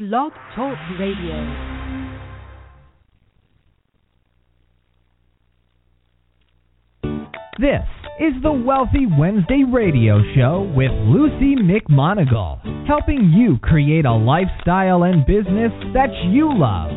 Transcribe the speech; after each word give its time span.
Blog 0.00 0.32
Talk 0.56 0.78
Radio. 0.98 1.36
This 7.58 7.84
is 8.18 8.32
the 8.42 8.50
Wealthy 8.50 9.04
Wednesday 9.18 9.62
radio 9.70 10.22
show 10.34 10.72
with 10.74 10.88
Luci 10.88 11.52
McMonagle, 11.60 12.88
helping 12.88 13.30
you 13.36 13.58
create 13.62 14.06
a 14.06 14.14
lifestyle 14.14 15.02
and 15.02 15.26
business 15.26 15.72
that 15.92 16.08
you 16.30 16.48
love. 16.48 16.88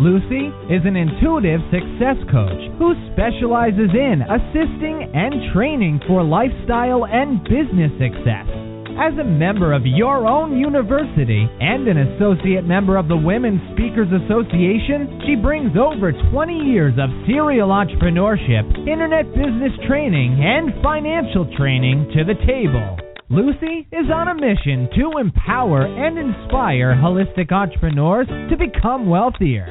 Luci 0.00 0.48
is 0.72 0.80
an 0.86 0.96
intuitive 0.96 1.60
success 1.68 2.16
coach 2.32 2.72
who 2.78 2.94
specializes 3.12 3.92
in 3.92 4.22
assisting 4.24 5.12
and 5.12 5.52
training 5.52 6.00
for 6.08 6.24
lifestyle 6.24 7.04
and 7.04 7.44
business 7.44 7.92
success. 8.00 8.65
As 8.96 9.12
a 9.20 9.24
member 9.24 9.74
of 9.74 9.84
your 9.84 10.26
own 10.26 10.56
university 10.56 11.46
and 11.60 11.86
an 11.86 11.98
associate 11.98 12.64
member 12.64 12.96
of 12.96 13.08
the 13.08 13.16
Women's 13.16 13.60
Speakers 13.76 14.08
Association, 14.08 15.20
she 15.26 15.36
brings 15.36 15.76
over 15.76 16.12
20 16.32 16.54
years 16.54 16.94
of 16.96 17.12
serial 17.28 17.68
entrepreneurship, 17.68 18.64
internet 18.88 19.28
business 19.36 19.76
training, 19.86 20.40
and 20.40 20.72
financial 20.82 21.44
training 21.58 22.10
to 22.16 22.24
the 22.24 22.40
table. 22.48 22.96
Luci 23.30 23.84
is 23.92 24.08
on 24.08 24.28
a 24.28 24.34
mission 24.34 24.88
to 24.96 25.18
empower 25.20 25.84
and 25.84 26.16
inspire 26.16 26.96
holistic 26.96 27.52
entrepreneurs 27.52 28.26
to 28.48 28.56
become 28.56 29.10
wealthier. 29.10 29.68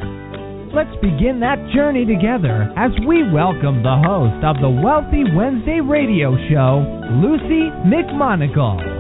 Let's 0.70 0.94
begin 1.02 1.40
that 1.42 1.58
journey 1.74 2.06
together 2.06 2.72
as 2.78 2.92
we 3.08 3.26
welcome 3.34 3.82
the 3.82 3.98
host 4.06 4.46
of 4.46 4.62
the 4.62 4.70
Wealthy 4.70 5.24
Wednesday 5.34 5.82
radio 5.82 6.38
show, 6.46 6.86
Luci 7.26 7.74
McMonagle. 7.90 8.95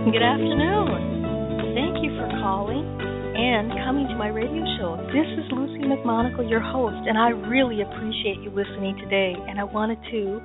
Good 0.00 0.22
afternoon. 0.22 1.76
Thank 1.76 2.02
you 2.02 2.16
for 2.16 2.26
calling 2.40 2.88
and 3.36 3.70
coming 3.84 4.08
to 4.08 4.16
my 4.16 4.28
radio 4.28 4.64
show. 4.80 4.96
This 5.12 5.28
is 5.36 5.52
Luci 5.52 5.84
McMonagle, 5.84 6.48
your 6.48 6.60
host, 6.60 7.06
and 7.06 7.18
I 7.18 7.28
really 7.28 7.82
appreciate 7.82 8.40
you 8.40 8.48
listening 8.48 8.96
today. 8.96 9.34
And 9.46 9.60
I 9.60 9.64
wanted 9.64 9.98
to 10.10 10.40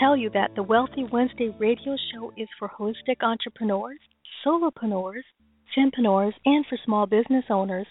tell 0.00 0.16
you 0.16 0.28
that 0.30 0.50
the 0.56 0.64
Wealthy 0.64 1.06
Wednesday 1.12 1.54
radio 1.60 1.94
show 2.12 2.32
is 2.36 2.48
for 2.58 2.68
holistic 2.68 3.22
entrepreneurs, 3.22 4.00
solopreneurs, 4.44 5.22
fempreneurs, 5.78 6.34
and 6.44 6.66
for 6.68 6.76
small 6.84 7.06
business 7.06 7.44
owners 7.48 7.86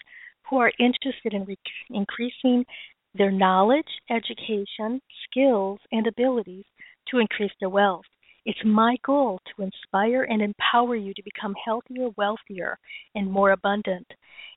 who 0.50 0.58
are 0.58 0.70
interested 0.78 1.32
in 1.32 1.46
re- 1.46 1.56
increasing 1.88 2.66
their 3.14 3.32
knowledge, 3.32 3.88
education, 4.10 5.00
skills, 5.24 5.78
and 5.92 6.06
abilities 6.06 6.66
to 7.10 7.20
increase 7.20 7.52
their 7.58 7.70
wealth. 7.70 8.04
It's 8.46 8.58
my 8.64 8.96
goal 9.04 9.40
to 9.44 9.62
inspire 9.62 10.22
and 10.22 10.40
empower 10.40 10.96
you 10.96 11.12
to 11.14 11.22
become 11.22 11.54
healthier, 11.62 12.08
wealthier, 12.16 12.78
and 13.14 13.30
more 13.30 13.50
abundant. 13.50 14.06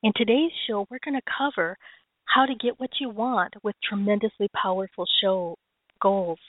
In 0.03 0.13
today's 0.15 0.51
show, 0.67 0.87
we're 0.89 0.99
going 1.03 1.19
to 1.19 1.31
cover 1.37 1.77
how 2.25 2.45
to 2.45 2.55
get 2.55 2.79
what 2.79 2.91
you 3.01 3.09
want 3.09 3.53
with 3.61 3.75
tremendously 3.83 4.47
powerful 4.55 5.05
show 5.21 5.57
goals. 6.01 6.39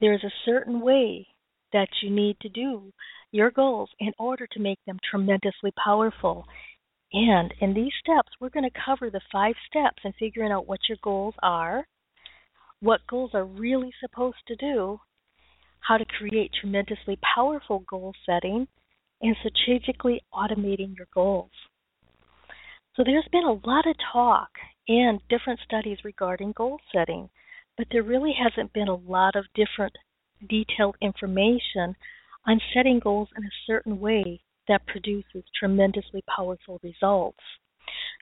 There's 0.00 0.24
a 0.24 0.32
certain 0.44 0.80
way 0.80 1.28
that 1.72 1.88
you 2.02 2.10
need 2.10 2.36
to 2.40 2.48
do 2.48 2.92
your 3.30 3.50
goals 3.50 3.88
in 4.00 4.12
order 4.18 4.46
to 4.52 4.60
make 4.60 4.78
them 4.86 4.98
tremendously 5.08 5.72
powerful. 5.82 6.44
And 7.12 7.54
in 7.60 7.72
these 7.72 7.92
steps, 8.00 8.32
we're 8.40 8.50
going 8.50 8.68
to 8.68 8.80
cover 8.84 9.10
the 9.10 9.20
five 9.30 9.54
steps 9.68 10.02
in 10.04 10.12
figuring 10.18 10.50
out 10.50 10.66
what 10.66 10.80
your 10.88 10.98
goals 11.02 11.34
are, 11.42 11.86
what 12.80 13.06
goals 13.08 13.30
are 13.32 13.44
really 13.44 13.92
supposed 14.00 14.44
to 14.48 14.56
do, 14.56 14.98
how 15.86 15.98
to 15.98 16.04
create 16.04 16.50
tremendously 16.60 17.18
powerful 17.34 17.80
goal 17.88 18.12
setting, 18.24 18.66
and 19.20 19.36
strategically 19.38 20.20
automating 20.34 20.96
your 20.96 21.06
goals. 21.14 21.50
So, 22.96 23.02
there's 23.04 23.28
been 23.32 23.44
a 23.44 23.66
lot 23.66 23.86
of 23.86 23.96
talk 24.12 24.50
and 24.88 25.20
different 25.28 25.60
studies 25.64 25.98
regarding 26.04 26.52
goal 26.52 26.78
setting, 26.94 27.30
but 27.76 27.86
there 27.90 28.02
really 28.02 28.32
hasn't 28.32 28.72
been 28.72 28.88
a 28.88 28.94
lot 28.94 29.36
of 29.36 29.46
different 29.54 29.96
detailed 30.48 30.96
information 31.00 31.94
on 32.46 32.60
setting 32.74 32.98
goals 32.98 33.28
in 33.36 33.44
a 33.44 33.58
certain 33.66 34.00
way 34.00 34.40
that 34.68 34.86
produces 34.86 35.44
tremendously 35.58 36.22
powerful 36.34 36.80
results. 36.82 37.38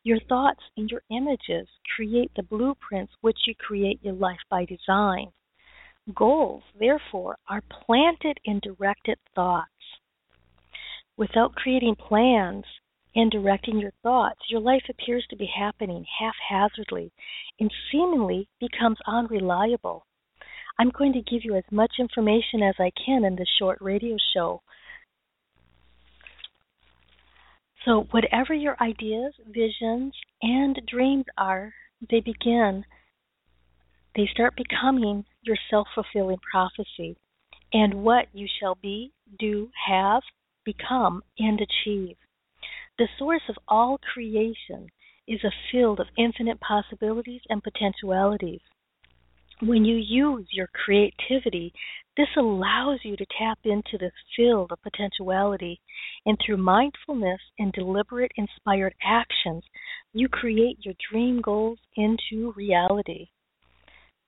Your 0.02 0.20
thoughts 0.28 0.62
and 0.76 0.90
your 0.90 1.02
images 1.10 1.68
create 1.96 2.30
the 2.36 2.42
blueprints 2.42 3.12
which 3.20 3.38
you 3.46 3.54
create 3.54 4.00
your 4.02 4.14
life 4.14 4.40
by 4.50 4.64
design. 4.64 5.32
Goals, 6.14 6.62
therefore, 6.78 7.36
are 7.48 7.62
planted 7.62 8.38
in 8.44 8.60
directed 8.60 9.18
thoughts. 9.34 9.70
Without 11.16 11.54
creating 11.54 11.96
plans 11.96 12.64
and 13.14 13.30
directing 13.30 13.78
your 13.78 13.92
thoughts, 14.02 14.40
your 14.48 14.60
life 14.60 14.84
appears 14.88 15.26
to 15.28 15.36
be 15.36 15.46
happening 15.46 16.04
haphazardly 16.18 17.12
and 17.58 17.70
seemingly 17.92 18.48
becomes 18.58 18.98
unreliable. 19.06 20.06
I'm 20.78 20.90
going 20.90 21.12
to 21.12 21.20
give 21.20 21.44
you 21.44 21.56
as 21.56 21.64
much 21.70 21.92
information 21.98 22.62
as 22.62 22.74
I 22.78 22.90
can 23.04 23.24
in 23.24 23.36
this 23.36 23.50
short 23.58 23.78
radio 23.80 24.16
show. 24.32 24.62
So, 27.84 28.06
whatever 28.10 28.54
your 28.54 28.76
ideas, 28.80 29.34
visions, 29.46 30.14
and 30.42 30.80
dreams 30.86 31.24
are, 31.36 31.74
they 32.10 32.20
begin, 32.20 32.84
they 34.16 34.26
start 34.32 34.54
becoming 34.56 35.24
your 35.42 35.56
self 35.70 35.88
fulfilling 35.94 36.38
prophecy 36.50 37.16
and 37.72 38.02
what 38.02 38.26
you 38.32 38.46
shall 38.60 38.74
be, 38.74 39.12
do, 39.38 39.70
have, 39.86 40.22
become, 40.64 41.22
and 41.38 41.60
achieve. 41.60 42.16
The 42.98 43.08
source 43.18 43.42
of 43.48 43.56
all 43.68 43.98
creation 44.12 44.88
is 45.26 45.44
a 45.44 45.52
field 45.70 46.00
of 46.00 46.08
infinite 46.18 46.60
possibilities 46.60 47.42
and 47.48 47.62
potentialities. 47.62 48.60
When 49.62 49.84
you 49.84 49.96
use 49.96 50.48
your 50.50 50.68
creativity, 50.68 51.72
this 52.16 52.28
allows 52.36 53.00
you 53.04 53.16
to 53.16 53.26
tap 53.38 53.58
into 53.64 53.96
this 53.98 54.12
field 54.34 54.72
of 54.72 54.82
potentiality, 54.82 55.80
and 56.26 56.38
through 56.44 56.56
mindfulness 56.56 57.40
and 57.58 57.72
deliberate 57.72 58.32
inspired 58.36 58.94
actions, 59.02 59.64
you 60.12 60.28
create 60.28 60.84
your 60.84 60.94
dream 61.10 61.40
goals 61.40 61.78
into 61.96 62.52
reality. 62.56 63.28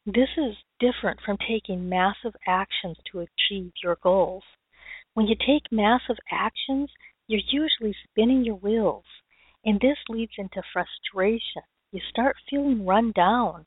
This 0.05 0.31
is 0.37 0.57
different 0.81 1.21
from 1.25 1.37
taking 1.49 1.89
massive 1.89 2.35
actions 2.45 2.97
to 3.13 3.21
achieve 3.21 3.71
your 3.85 3.99
goals. 4.03 4.43
When 5.15 5.29
you 5.29 5.37
take 5.37 5.71
massive 5.71 6.17
actions, 6.29 6.91
you're 7.29 7.41
usually 7.53 7.95
spinning 8.03 8.45
your 8.45 8.57
wheels, 8.57 9.05
and 9.65 9.79
this 9.81 9.99
leads 10.09 10.33
into 10.39 10.61
frustration. 10.73 11.63
You 11.93 12.01
start 12.11 12.35
feeling 12.51 12.85
run 12.85 13.13
down, 13.13 13.65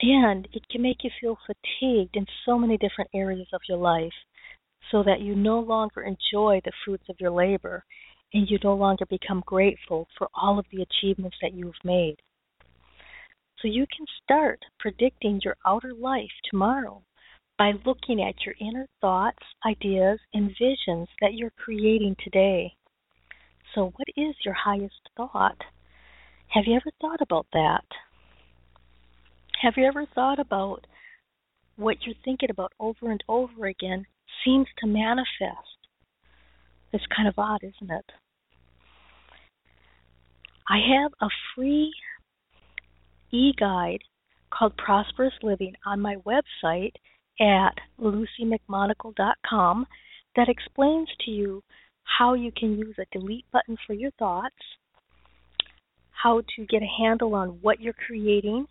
and 0.00 0.48
it 0.52 0.68
can 0.68 0.82
make 0.82 1.04
you 1.04 1.10
feel 1.20 1.38
fatigued 1.46 2.16
in 2.16 2.26
so 2.44 2.58
many 2.58 2.76
different 2.76 3.10
areas 3.14 3.48
of 3.52 3.60
your 3.68 3.78
life, 3.78 4.14
so 4.90 5.04
that 5.04 5.20
you 5.20 5.36
no 5.36 5.60
longer 5.60 6.02
enjoy 6.02 6.60
the 6.64 6.72
fruits 6.84 7.08
of 7.08 7.20
your 7.20 7.30
labor 7.30 7.84
and 8.34 8.50
you 8.50 8.58
no 8.64 8.74
longer 8.74 9.06
become 9.06 9.44
grateful 9.46 10.08
for 10.18 10.28
all 10.34 10.58
of 10.58 10.66
the 10.72 10.82
achievements 10.82 11.36
that 11.40 11.54
you've 11.54 11.84
made. 11.84 12.16
So 13.60 13.68
you 13.68 13.86
can 13.96 14.06
start 14.22 14.60
predicting 14.78 15.40
your 15.42 15.56
outer 15.66 15.94
life 15.94 16.30
tomorrow 16.50 17.02
by 17.58 17.72
looking 17.86 18.22
at 18.22 18.44
your 18.44 18.54
inner 18.60 18.86
thoughts, 19.00 19.42
ideas, 19.66 20.20
and 20.34 20.50
visions 20.58 21.08
that 21.20 21.34
you're 21.34 21.52
creating 21.56 22.16
today. 22.22 22.74
So, 23.74 23.92
what 23.96 24.08
is 24.16 24.34
your 24.44 24.54
highest 24.54 25.08
thought? 25.16 25.56
Have 26.48 26.64
you 26.66 26.76
ever 26.76 26.90
thought 27.00 27.20
about 27.22 27.46
that? 27.52 27.84
Have 29.62 29.74
you 29.76 29.86
ever 29.86 30.06
thought 30.14 30.38
about 30.38 30.86
what 31.76 31.96
you're 32.02 32.14
thinking 32.24 32.50
about 32.50 32.72
over 32.78 33.10
and 33.10 33.22
over 33.28 33.66
again 33.66 34.06
seems 34.44 34.66
to 34.78 34.86
manifest? 34.86 35.76
It's 36.92 37.04
kind 37.14 37.28
of 37.28 37.38
odd, 37.38 37.60
isn't 37.62 37.90
it? 37.90 38.12
I 40.68 40.78
have 40.78 41.12
a 41.20 41.28
free 41.54 41.92
e 43.32 43.52
guide 43.58 44.02
called 44.50 44.76
Prosperous 44.76 45.32
Living 45.42 45.74
on 45.84 46.00
my 46.00 46.16
website 46.26 46.92
at 47.40 47.74
lucimcmonagle.com 48.00 49.86
that 50.36 50.48
explains 50.48 51.08
to 51.24 51.30
you 51.30 51.62
how 52.04 52.34
you 52.34 52.52
can 52.52 52.78
use 52.78 52.94
a 52.98 53.06
delete 53.12 53.46
button 53.52 53.76
for 53.86 53.92
your 53.94 54.10
thoughts, 54.18 54.54
how 56.10 56.42
to 56.54 56.66
get 56.66 56.82
a 56.82 56.98
handle 56.98 57.34
on 57.34 57.58
what 57.62 57.80
you're 57.80 57.94
creating, 58.06 58.66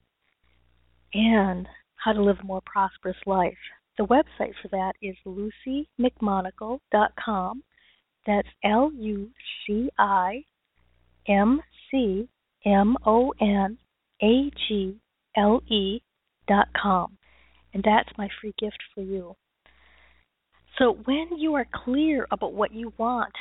and 1.14 1.68
how 1.96 2.14
to 2.14 2.24
live 2.24 2.38
a 2.42 2.46
more 2.46 2.62
prosperous 2.66 3.18
life. 3.26 3.58
The 3.98 4.06
website 4.06 4.54
for 4.62 4.68
that 4.70 4.94
is 5.02 5.16
lucimcmonagle.com. 5.26 7.64
That's 8.28 8.48
L 8.64 8.92
U 8.94 9.32
C 9.66 9.90
I 9.98 10.44
M 11.28 11.62
C 11.90 12.30
M 12.66 12.96
O 13.06 13.34
N 13.40 13.78
A 14.22 14.52
G 14.68 15.00
L 15.36 15.62
E 15.68 16.02
dot 16.48 16.68
com. 16.80 17.18
And 17.74 17.84
that's 17.84 18.18
my 18.18 18.30
free 18.40 18.54
gift 18.58 18.78
for 18.94 19.02
you. 19.02 19.36
So, 20.78 20.98
when 21.06 21.38
you 21.38 21.54
are 21.56 21.68
clear 21.74 22.28
about 22.32 22.54
what 22.54 22.74
you 22.74 22.94
want 22.98 23.34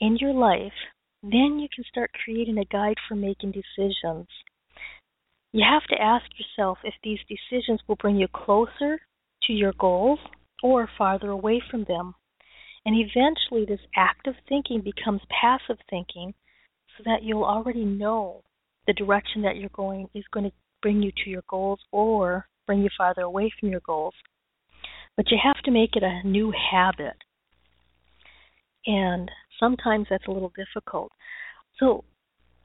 in 0.00 0.16
your 0.16 0.32
life, 0.32 0.72
then 1.22 1.58
you 1.58 1.68
can 1.74 1.84
start 1.84 2.10
creating 2.24 2.58
a 2.58 2.64
guide 2.64 2.96
for 3.08 3.14
making 3.14 3.52
decisions. 3.52 4.26
You 5.52 5.64
have 5.68 5.84
to 5.88 6.02
ask 6.02 6.24
yourself 6.38 6.78
if 6.82 6.94
these 7.02 7.18
decisions 7.28 7.80
will 7.86 7.96
bring 7.96 8.16
you 8.16 8.26
closer 8.28 8.98
to 9.44 9.52
your 9.52 9.72
goals 9.78 10.18
or 10.62 10.88
farther 10.98 11.30
away 11.30 11.62
from 11.70 11.84
them. 11.84 12.14
And 12.84 12.96
eventually, 12.96 13.64
this 13.64 13.86
active 13.96 14.34
thinking 14.48 14.80
becomes 14.80 15.20
passive 15.28 15.78
thinking 15.88 16.34
so 16.96 17.04
that 17.04 17.22
you'll 17.22 17.44
already 17.44 17.84
know 17.84 18.42
the 18.86 18.92
direction 18.92 19.42
that 19.42 19.56
you're 19.56 19.70
going 19.72 20.08
is 20.14 20.24
going 20.32 20.44
to 20.44 20.52
bring 20.80 21.02
you 21.02 21.12
to 21.24 21.30
your 21.30 21.42
goals 21.48 21.80
or 21.92 22.46
bring 22.66 22.82
you 22.82 22.88
farther 22.96 23.22
away 23.22 23.50
from 23.58 23.70
your 23.70 23.80
goals. 23.86 24.14
But 25.16 25.30
you 25.30 25.38
have 25.42 25.62
to 25.64 25.70
make 25.70 25.94
it 25.94 26.02
a 26.02 26.26
new 26.26 26.52
habit. 26.52 27.16
And 28.86 29.30
sometimes 29.60 30.06
that's 30.10 30.26
a 30.26 30.30
little 30.30 30.52
difficult. 30.56 31.12
So, 31.78 32.04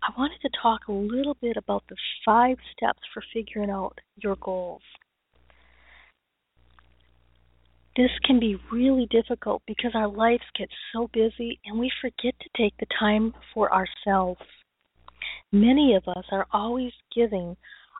I 0.04 0.12
wanted 0.18 0.40
to 0.42 0.50
talk 0.62 0.88
a 0.88 0.92
little 0.92 1.36
bit 1.42 1.58
about 1.58 1.84
the 1.90 1.96
five 2.24 2.58
steps 2.72 3.00
for 3.14 3.24
figuring 3.34 3.70
out 3.70 3.98
your 4.16 4.36
goals. 4.38 4.82
This 7.98 8.12
can 8.24 8.40
be 8.40 8.58
really 8.72 9.08
difficult 9.10 9.64
because 9.66 9.92
our 9.96 10.08
lives 10.08 10.44
get 10.58 10.70
so 10.94 11.10
busy 11.12 11.60
and 11.66 11.80
we 11.80 11.92
forget 12.00 12.36
to 12.40 12.50
take 12.56 12.78
the 12.78 12.86
time 13.00 13.34
for 13.54 13.74
ourselves. 13.74 14.40
Many 15.52 15.96
of 15.96 16.08
us 16.08 16.26
are 16.32 16.48
always 16.52 16.92
giving 17.16 17.56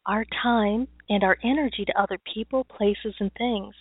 our 0.06 0.26
time 0.44 0.88
and 1.10 1.24
our 1.24 1.38
energy 1.44 1.86
to 1.86 2.02
other 2.02 2.18
people, 2.34 2.66
places, 2.66 3.16
and 3.20 3.32
things. 3.38 3.74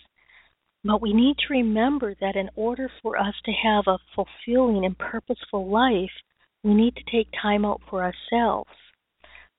But 0.83 1.01
we 1.01 1.13
need 1.13 1.37
to 1.39 1.53
remember 1.53 2.15
that 2.21 2.35
in 2.35 2.49
order 2.55 2.89
for 3.01 3.17
us 3.17 3.35
to 3.45 3.51
have 3.51 3.85
a 3.87 3.99
fulfilling 4.15 4.85
and 4.85 4.97
purposeful 4.97 5.69
life, 5.69 6.11
we 6.63 6.73
need 6.73 6.95
to 6.95 7.11
take 7.11 7.27
time 7.41 7.65
out 7.65 7.81
for 7.89 8.03
ourselves. 8.03 8.69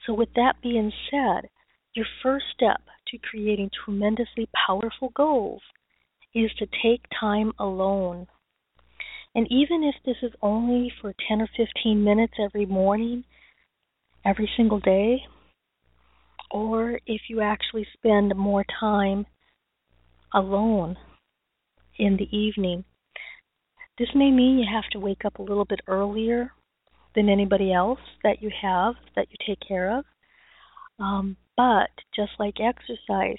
So, 0.07 0.15
with 0.15 0.33
that 0.35 0.63
being 0.63 0.93
said, 1.11 1.51
your 1.95 2.07
first 2.23 2.47
step 2.55 2.81
to 3.09 3.19
creating 3.19 3.71
tremendously 3.85 4.49
powerful 4.67 5.11
goals 5.11 5.63
is 6.35 6.51
to 6.59 6.67
take 6.83 7.03
time 7.19 7.53
alone. 7.59 8.27
And 9.35 9.47
even 9.51 9.85
if 9.85 9.97
this 10.05 10.17
is 10.23 10.33
only 10.41 10.93
for 11.01 11.15
10 11.29 11.43
or 11.43 11.49
15 11.57 12.03
minutes 12.03 12.35
every 12.43 12.67
morning, 12.67 13.25
every 14.29 14.51
single 14.57 14.81
day, 14.81 15.23
or 16.51 17.01
if 17.07 17.23
you 17.29 17.41
actually 17.41 17.87
spend 17.95 18.37
more 18.37 18.65
time 18.79 19.25
alone 20.35 20.97
in 21.99 22.17
the 22.17 22.37
evening, 22.37 22.85
this 23.99 24.09
may 24.15 24.31
mean 24.31 24.59
you 24.59 24.67
have 24.71 24.89
to 24.91 25.01
wake 25.01 25.25
up 25.25 25.39
a 25.39 25.43
little 25.43 25.65
bit 25.65 25.81
earlier 25.89 26.53
than 27.15 27.29
anybody 27.29 27.73
else 27.73 27.99
that 28.23 28.43
you 28.43 28.51
have 28.63 28.95
that 29.17 29.27
you 29.31 29.37
take 29.47 29.59
care 29.67 29.99
of. 29.99 30.05
Um, 30.99 31.37
but 31.57 31.91
just 32.15 32.33
like 32.39 32.57
exercise, 32.61 33.39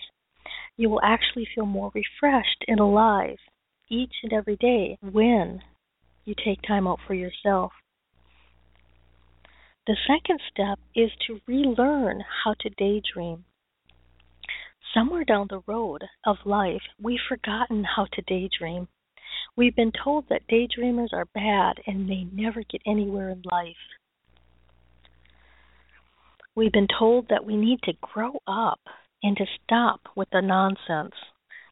you 0.75 0.89
will 0.89 1.01
actually 1.03 1.47
feel 1.53 1.65
more 1.65 1.91
refreshed 1.93 2.65
and 2.67 2.79
alive 2.79 3.37
each 3.89 4.13
and 4.23 4.33
every 4.33 4.55
day 4.57 4.97
when 5.01 5.61
you 6.25 6.33
take 6.43 6.61
time 6.63 6.87
out 6.87 6.99
for 7.05 7.13
yourself. 7.13 7.71
The 9.89 9.97
second 10.05 10.39
step 10.51 10.77
is 10.93 11.09
to 11.25 11.41
relearn 11.47 12.23
how 12.43 12.53
to 12.59 12.69
daydream. 12.69 13.45
Somewhere 14.93 15.23
down 15.23 15.47
the 15.49 15.63
road 15.65 16.03
of 16.27 16.37
life, 16.45 16.83
we've 17.01 17.25
forgotten 17.27 17.83
how 17.85 18.05
to 18.13 18.21
daydream. 18.21 18.87
We've 19.55 19.75
been 19.75 19.91
told 19.91 20.25
that 20.29 20.47
daydreamers 20.47 21.11
are 21.11 21.25
bad 21.33 21.77
and 21.87 22.05
may 22.05 22.25
never 22.31 22.61
get 22.61 22.83
anywhere 22.85 23.31
in 23.31 23.41
life. 23.51 23.81
We've 26.53 26.71
been 26.71 26.87
told 26.99 27.27
that 27.29 27.43
we 27.43 27.57
need 27.57 27.81
to 27.85 27.93
grow 27.99 28.33
up 28.45 28.81
and 29.23 29.35
to 29.37 29.45
stop 29.63 30.01
with 30.15 30.29
the 30.31 30.41
nonsense 30.43 31.15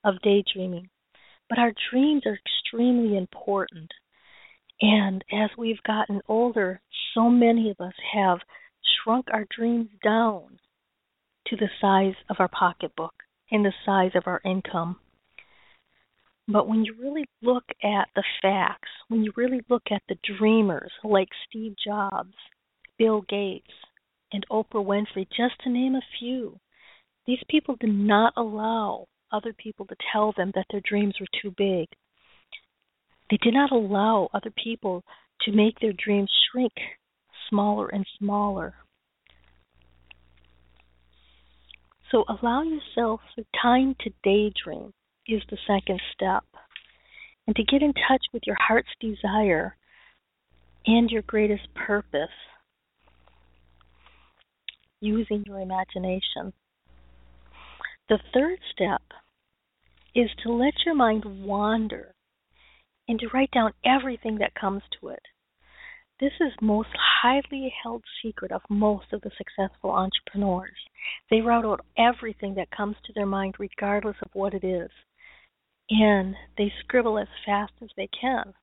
of 0.03 0.23
daydreaming. 0.23 0.89
But 1.49 1.59
our 1.59 1.73
dreams 1.91 2.23
are 2.25 2.39
extremely 2.43 3.15
important. 3.15 3.91
And 4.81 5.23
as 5.31 5.51
we've 5.55 5.81
gotten 5.83 6.21
older, 6.27 6.81
so 7.17 7.29
many 7.29 7.71
of 7.71 7.83
us 7.83 7.95
have 8.13 8.37
shrunk 9.03 9.25
our 9.33 9.45
dreams 9.57 9.89
down 10.03 10.59
to 11.47 11.55
the 11.55 11.69
size 11.81 12.13
of 12.29 12.35
our 12.39 12.47
pocketbook 12.47 13.13
and 13.49 13.65
the 13.65 13.73
size 13.83 14.11
of 14.13 14.27
our 14.27 14.39
income. 14.45 14.97
But 16.47 16.67
when 16.67 16.85
you 16.85 16.93
really 17.01 17.25
look 17.41 17.63
at 17.83 18.07
the 18.15 18.23
facts, 18.41 18.89
when 19.07 19.23
you 19.23 19.33
really 19.35 19.61
look 19.67 19.83
at 19.91 20.03
the 20.07 20.17
dreamers 20.37 20.91
like 21.03 21.29
Steve 21.49 21.73
Jobs, 21.83 22.35
Bill 22.99 23.23
Gates, 23.27 23.73
and 24.31 24.45
Oprah 24.51 24.85
Winfrey, 24.85 25.25
just 25.35 25.55
to 25.63 25.71
name 25.71 25.95
a 25.95 26.01
few, 26.19 26.59
these 27.25 27.41
people 27.49 27.75
did 27.79 27.93
not 27.93 28.33
allow 28.37 29.07
other 29.31 29.53
people 29.53 29.87
to 29.87 29.95
tell 30.13 30.33
them 30.37 30.51
that 30.53 30.67
their 30.69 30.81
dreams 30.87 31.15
were 31.19 31.41
too 31.41 31.53
big. 31.57 31.87
They 33.31 33.37
did 33.41 33.55
not 33.55 33.71
allow 33.71 34.29
other 34.33 34.51
people 34.63 35.03
to 35.41 35.51
make 35.51 35.79
their 35.79 35.93
dreams 35.93 36.31
shrink 36.51 36.73
smaller 37.49 37.87
and 37.87 38.05
smaller. 38.17 38.75
So 42.11 42.23
allow 42.29 42.63
yourself 42.63 43.19
the 43.35 43.45
time 43.61 43.95
to 44.01 44.11
daydream 44.23 44.93
is 45.27 45.41
the 45.49 45.57
second 45.67 46.01
step. 46.13 46.43
And 47.45 47.55
to 47.55 47.63
get 47.63 47.81
in 47.81 47.93
touch 47.93 48.23
with 48.33 48.43
your 48.45 48.57
heart's 48.59 48.89
desire 48.99 49.75
and 50.85 51.09
your 51.09 51.21
greatest 51.23 51.73
purpose 51.75 52.29
using 54.99 55.43
your 55.45 55.59
imagination. 55.59 56.53
The 58.09 58.19
third 58.33 58.59
step 58.71 59.01
is 60.15 60.29
to 60.43 60.51
let 60.51 60.73
your 60.85 60.95
mind 60.95 61.23
wander 61.45 62.13
and 63.07 63.19
to 63.19 63.27
write 63.33 63.51
down 63.51 63.73
everything 63.85 64.39
that 64.39 64.55
comes 64.55 64.81
to 64.99 65.09
it. 65.09 65.21
This 66.19 66.33
is 66.39 66.51
most 66.61 66.89
highly 67.21 67.73
held 67.83 68.03
secret 68.23 68.51
of 68.51 68.61
most 68.69 69.13
of 69.13 69.21
the 69.21 69.31
successful 69.37 69.91
entrepreneurs. 69.91 70.77
They 71.29 71.41
write 71.41 71.65
out 71.65 71.85
everything 71.97 72.55
that 72.55 72.71
comes 72.71 72.95
to 73.05 73.13
their 73.13 73.25
mind 73.25 73.55
regardless 73.59 74.15
of 74.23 74.31
what 74.33 74.53
it 74.53 74.63
is 74.63 74.89
and 75.89 76.35
they 76.57 76.71
scribble 76.79 77.17
as 77.17 77.27
fast 77.45 77.73
as 77.81 77.89
they 77.95 78.09
can. 78.19 78.53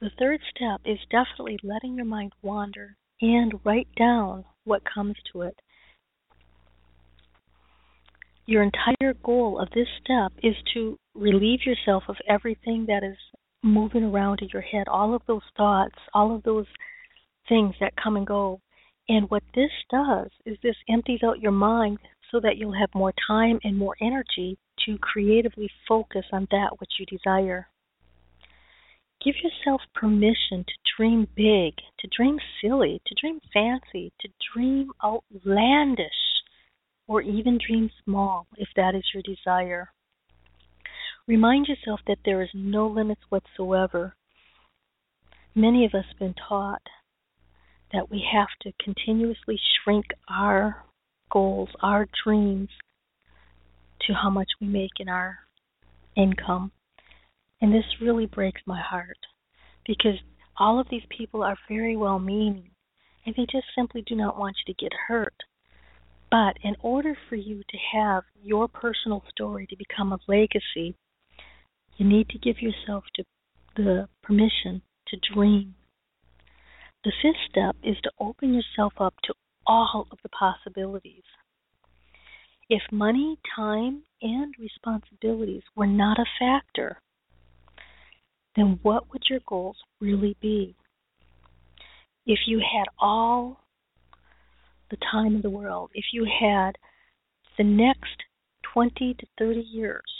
The 0.00 0.10
third 0.18 0.40
step 0.54 0.80
is 0.84 0.98
definitely 1.10 1.58
letting 1.62 1.96
your 1.96 2.04
mind 2.04 2.32
wander 2.42 2.96
and 3.20 3.54
write 3.64 3.88
down 3.96 4.44
what 4.64 4.82
comes 4.84 5.16
to 5.32 5.42
it. 5.42 5.58
Your 8.46 8.62
entire 8.62 9.14
goal 9.22 9.58
of 9.60 9.68
this 9.70 9.88
step 10.02 10.32
is 10.42 10.54
to 10.74 10.96
relieve 11.14 11.66
yourself 11.66 12.04
of 12.08 12.16
everything 12.28 12.86
that 12.86 13.02
is 13.02 13.16
moving 13.62 14.04
around 14.04 14.40
in 14.42 14.48
your 14.52 14.62
head, 14.62 14.88
all 14.88 15.14
of 15.14 15.22
those 15.26 15.42
thoughts, 15.56 15.96
all 16.14 16.34
of 16.34 16.42
those 16.42 16.66
things 17.48 17.74
that 17.80 17.94
come 18.02 18.16
and 18.16 18.26
go. 18.26 18.60
And 19.08 19.30
what 19.30 19.42
this 19.54 19.70
does 19.90 20.28
is 20.44 20.58
this 20.62 20.76
empties 20.88 21.20
out 21.24 21.40
your 21.40 21.52
mind 21.52 21.98
so 22.30 22.40
that 22.40 22.56
you'll 22.56 22.78
have 22.78 22.90
more 22.94 23.12
time 23.26 23.58
and 23.64 23.76
more 23.76 23.96
energy 24.00 24.58
to 24.86 24.98
creatively 24.98 25.70
focus 25.88 26.24
on 26.32 26.46
that 26.50 26.78
which 26.78 26.90
you 26.98 27.06
desire. 27.06 27.68
Give 29.24 29.34
yourself 29.42 29.80
permission 29.94 30.64
to 30.64 30.72
dream 30.96 31.26
big, 31.34 31.74
to 31.98 32.08
dream 32.16 32.38
silly, 32.60 33.00
to 33.06 33.14
dream 33.20 33.40
fancy, 33.52 34.12
to 34.20 34.28
dream 34.52 34.92
outlandish, 35.02 36.06
or 37.08 37.22
even 37.22 37.58
dream 37.58 37.90
small 38.04 38.46
if 38.56 38.68
that 38.76 38.94
is 38.94 39.04
your 39.12 39.22
desire. 39.22 39.90
Remind 41.28 41.66
yourself 41.66 42.00
that 42.06 42.20
there 42.24 42.40
is 42.40 42.48
no 42.54 42.86
limits 42.86 43.20
whatsoever. 43.28 44.14
Many 45.54 45.84
of 45.84 45.92
us 45.92 46.06
have 46.08 46.18
been 46.18 46.34
taught 46.48 46.80
that 47.92 48.10
we 48.10 48.26
have 48.32 48.48
to 48.62 48.72
continuously 48.82 49.60
shrink 49.84 50.06
our 50.30 50.86
goals, 51.30 51.68
our 51.82 52.06
dreams, 52.24 52.70
to 54.06 54.14
how 54.14 54.30
much 54.30 54.48
we 54.58 54.68
make 54.68 55.00
in 55.00 55.10
our 55.10 55.40
income. 56.16 56.72
And 57.60 57.74
this 57.74 57.84
really 58.00 58.24
breaks 58.24 58.62
my 58.64 58.80
heart 58.80 59.18
because 59.86 60.18
all 60.58 60.80
of 60.80 60.86
these 60.90 61.04
people 61.10 61.42
are 61.42 61.58
very 61.68 61.94
well 61.94 62.18
meaning 62.18 62.70
and 63.26 63.34
they 63.36 63.44
just 63.52 63.66
simply 63.76 64.02
do 64.06 64.16
not 64.16 64.38
want 64.38 64.56
you 64.66 64.72
to 64.72 64.82
get 64.82 64.92
hurt. 65.08 65.34
But 66.30 66.56
in 66.62 66.74
order 66.80 67.14
for 67.28 67.36
you 67.36 67.58
to 67.68 67.76
have 67.92 68.22
your 68.42 68.66
personal 68.66 69.22
story 69.30 69.66
to 69.66 69.76
become 69.76 70.12
a 70.12 70.18
legacy, 70.26 70.96
you 71.98 72.06
need 72.06 72.28
to 72.28 72.38
give 72.38 72.62
yourself 72.62 73.04
to 73.16 73.24
the 73.76 74.08
permission 74.22 74.80
to 75.08 75.34
dream. 75.34 75.74
The 77.04 77.12
fifth 77.22 77.40
step 77.50 77.76
is 77.82 77.96
to 78.04 78.10
open 78.20 78.54
yourself 78.54 78.94
up 78.98 79.14
to 79.24 79.34
all 79.66 80.06
of 80.10 80.18
the 80.22 80.28
possibilities. 80.28 81.24
If 82.70 82.82
money, 82.92 83.38
time, 83.54 84.02
and 84.22 84.54
responsibilities 84.58 85.62
were 85.74 85.86
not 85.86 86.18
a 86.18 86.24
factor, 86.38 87.00
then 88.54 88.78
what 88.82 89.10
would 89.12 89.22
your 89.28 89.40
goals 89.46 89.76
really 90.00 90.36
be? 90.40 90.76
If 92.26 92.40
you 92.46 92.58
had 92.58 92.84
all 93.00 93.64
the 94.90 94.98
time 95.10 95.34
in 95.34 95.42
the 95.42 95.50
world, 95.50 95.90
if 95.94 96.04
you 96.12 96.26
had 96.40 96.72
the 97.56 97.64
next 97.64 98.22
20 98.72 99.14
to 99.14 99.26
30 99.38 99.60
years 99.60 100.17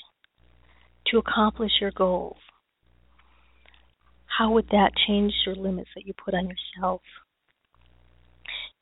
to 1.10 1.18
accomplish 1.18 1.72
your 1.80 1.90
goals, 1.90 2.36
how 4.26 4.52
would 4.52 4.68
that 4.70 4.92
change 5.06 5.32
your 5.44 5.56
limits 5.56 5.90
that 5.94 6.06
you 6.06 6.12
put 6.24 6.34
on 6.34 6.48
yourself? 6.48 7.00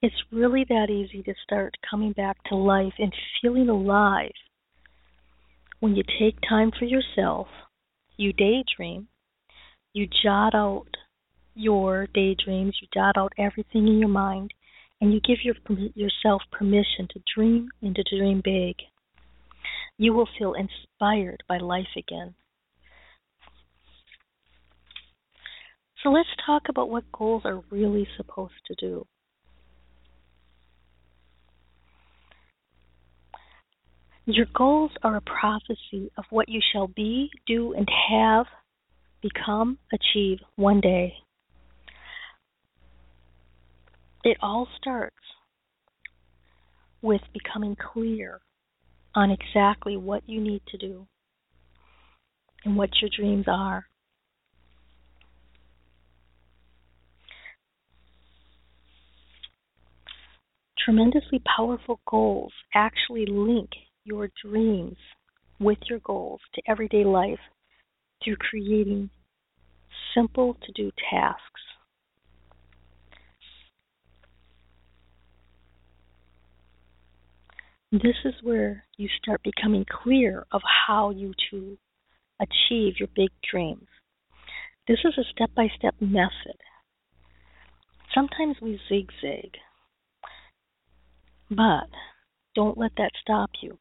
It's 0.02 0.14
really 0.30 0.64
that 0.68 0.90
easy 0.90 1.23
to 1.23 1.35
start 1.42 1.75
coming 1.90 2.12
back 2.12 2.37
to 2.49 2.56
life 2.56 2.92
and 2.99 3.12
feeling 3.40 3.68
alive 3.68 4.33
when 5.80 5.95
you 5.95 6.02
take 6.18 6.37
time 6.49 6.71
for 6.78 6.85
yourself, 6.85 7.49
you 8.16 8.33
daydream, 8.33 9.09
you 9.92 10.06
jot 10.23 10.54
out 10.54 10.87
your 11.54 12.06
daydreams, 12.14 12.76
you 12.80 12.88
jot 12.92 13.16
out 13.16 13.33
everything 13.38 13.87
in 13.87 13.99
your 13.99 14.09
mind, 14.09 14.52
and 15.00 15.12
you 15.12 15.21
give 15.21 15.38
your, 15.42 15.54
yourself 15.95 16.42
permission 16.50 17.09
to 17.11 17.21
dream 17.35 17.68
and 17.83 17.95
to 17.95 18.02
dream 18.16 18.40
big. 18.45 18.76
You 19.98 20.12
will 20.12 20.28
feel 20.38 20.54
inspired 20.54 21.42
by 21.48 21.58
life 21.58 21.96
again. 21.96 22.34
So 26.02 26.10
let's 26.10 26.28
talk 26.44 26.64
about 26.68 26.90
what 26.90 27.10
goals 27.12 27.42
are 27.44 27.62
really 27.70 28.06
supposed 28.16 28.54
to 28.66 28.74
do. 28.78 29.06
Your 34.26 34.46
goals 34.54 34.90
are 35.02 35.16
a 35.16 35.20
prophecy 35.20 36.10
of 36.18 36.24
what 36.30 36.48
you 36.48 36.60
shall 36.72 36.88
be, 36.88 37.30
do, 37.46 37.74
and 37.74 37.88
have 38.10 38.46
become, 39.22 39.78
achieve 39.92 40.38
one 40.56 40.80
day. 40.80 41.14
It 44.24 44.36
all 44.42 44.66
starts 44.76 45.14
with 47.02 47.20
becoming 47.32 47.76
clear 47.76 48.40
on 49.16 49.30
exactly 49.30 49.96
what 49.96 50.23
you 50.28 50.40
need 50.40 50.62
to 50.68 50.76
do 50.76 51.06
and 52.64 52.76
what 52.76 52.90
your 53.00 53.11
dreams 53.16 53.46
are. 53.49 53.87
Tremendously 60.78 61.42
powerful 61.56 61.99
goals 62.08 62.52
actually 62.75 63.26
link 63.26 63.70
your 64.04 64.30
dreams 64.44 64.96
with 65.58 65.78
your 65.88 65.99
goals 66.00 66.40
to 66.54 66.62
everyday 66.68 67.04
life 67.04 67.40
through 68.23 68.37
creating 68.37 69.11
simple 70.14 70.54
to 70.64 70.73
do 70.73 70.92
tasks. 71.11 71.40
This 77.93 78.16
is 78.25 78.35
where 78.43 78.85
you 78.97 79.09
start 79.23 79.43
becoming 79.45 79.85
clear 80.02 80.45
of 80.50 80.61
how 80.87 81.11
you 81.11 81.33
to 81.50 81.78
achieve 82.40 82.95
your 82.99 83.09
big 83.14 83.31
dreams. 83.49 83.87
This 84.88 84.99
is 85.05 85.14
a 85.16 85.25
step 85.31 85.50
by 85.55 85.69
step 85.78 85.95
method. 86.00 86.59
Sometimes 88.12 88.57
we 88.61 88.81
zigzag, 88.88 89.52
but 91.49 91.88
don't 92.57 92.76
let 92.76 92.93
that 92.97 93.12
stop 93.21 93.50
you. 93.62 93.78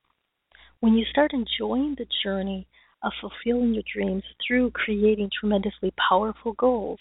When 0.81 0.93
you 0.93 1.05
start 1.05 1.33
enjoying 1.33 1.95
the 1.97 2.05
journey 2.23 2.67
of 3.01 3.11
fulfilling 3.19 3.73
your 3.73 3.83
dreams 3.91 4.23
through 4.45 4.71
creating 4.71 5.31
tremendously 5.39 5.91
powerful 6.09 6.53
goals, 6.53 6.99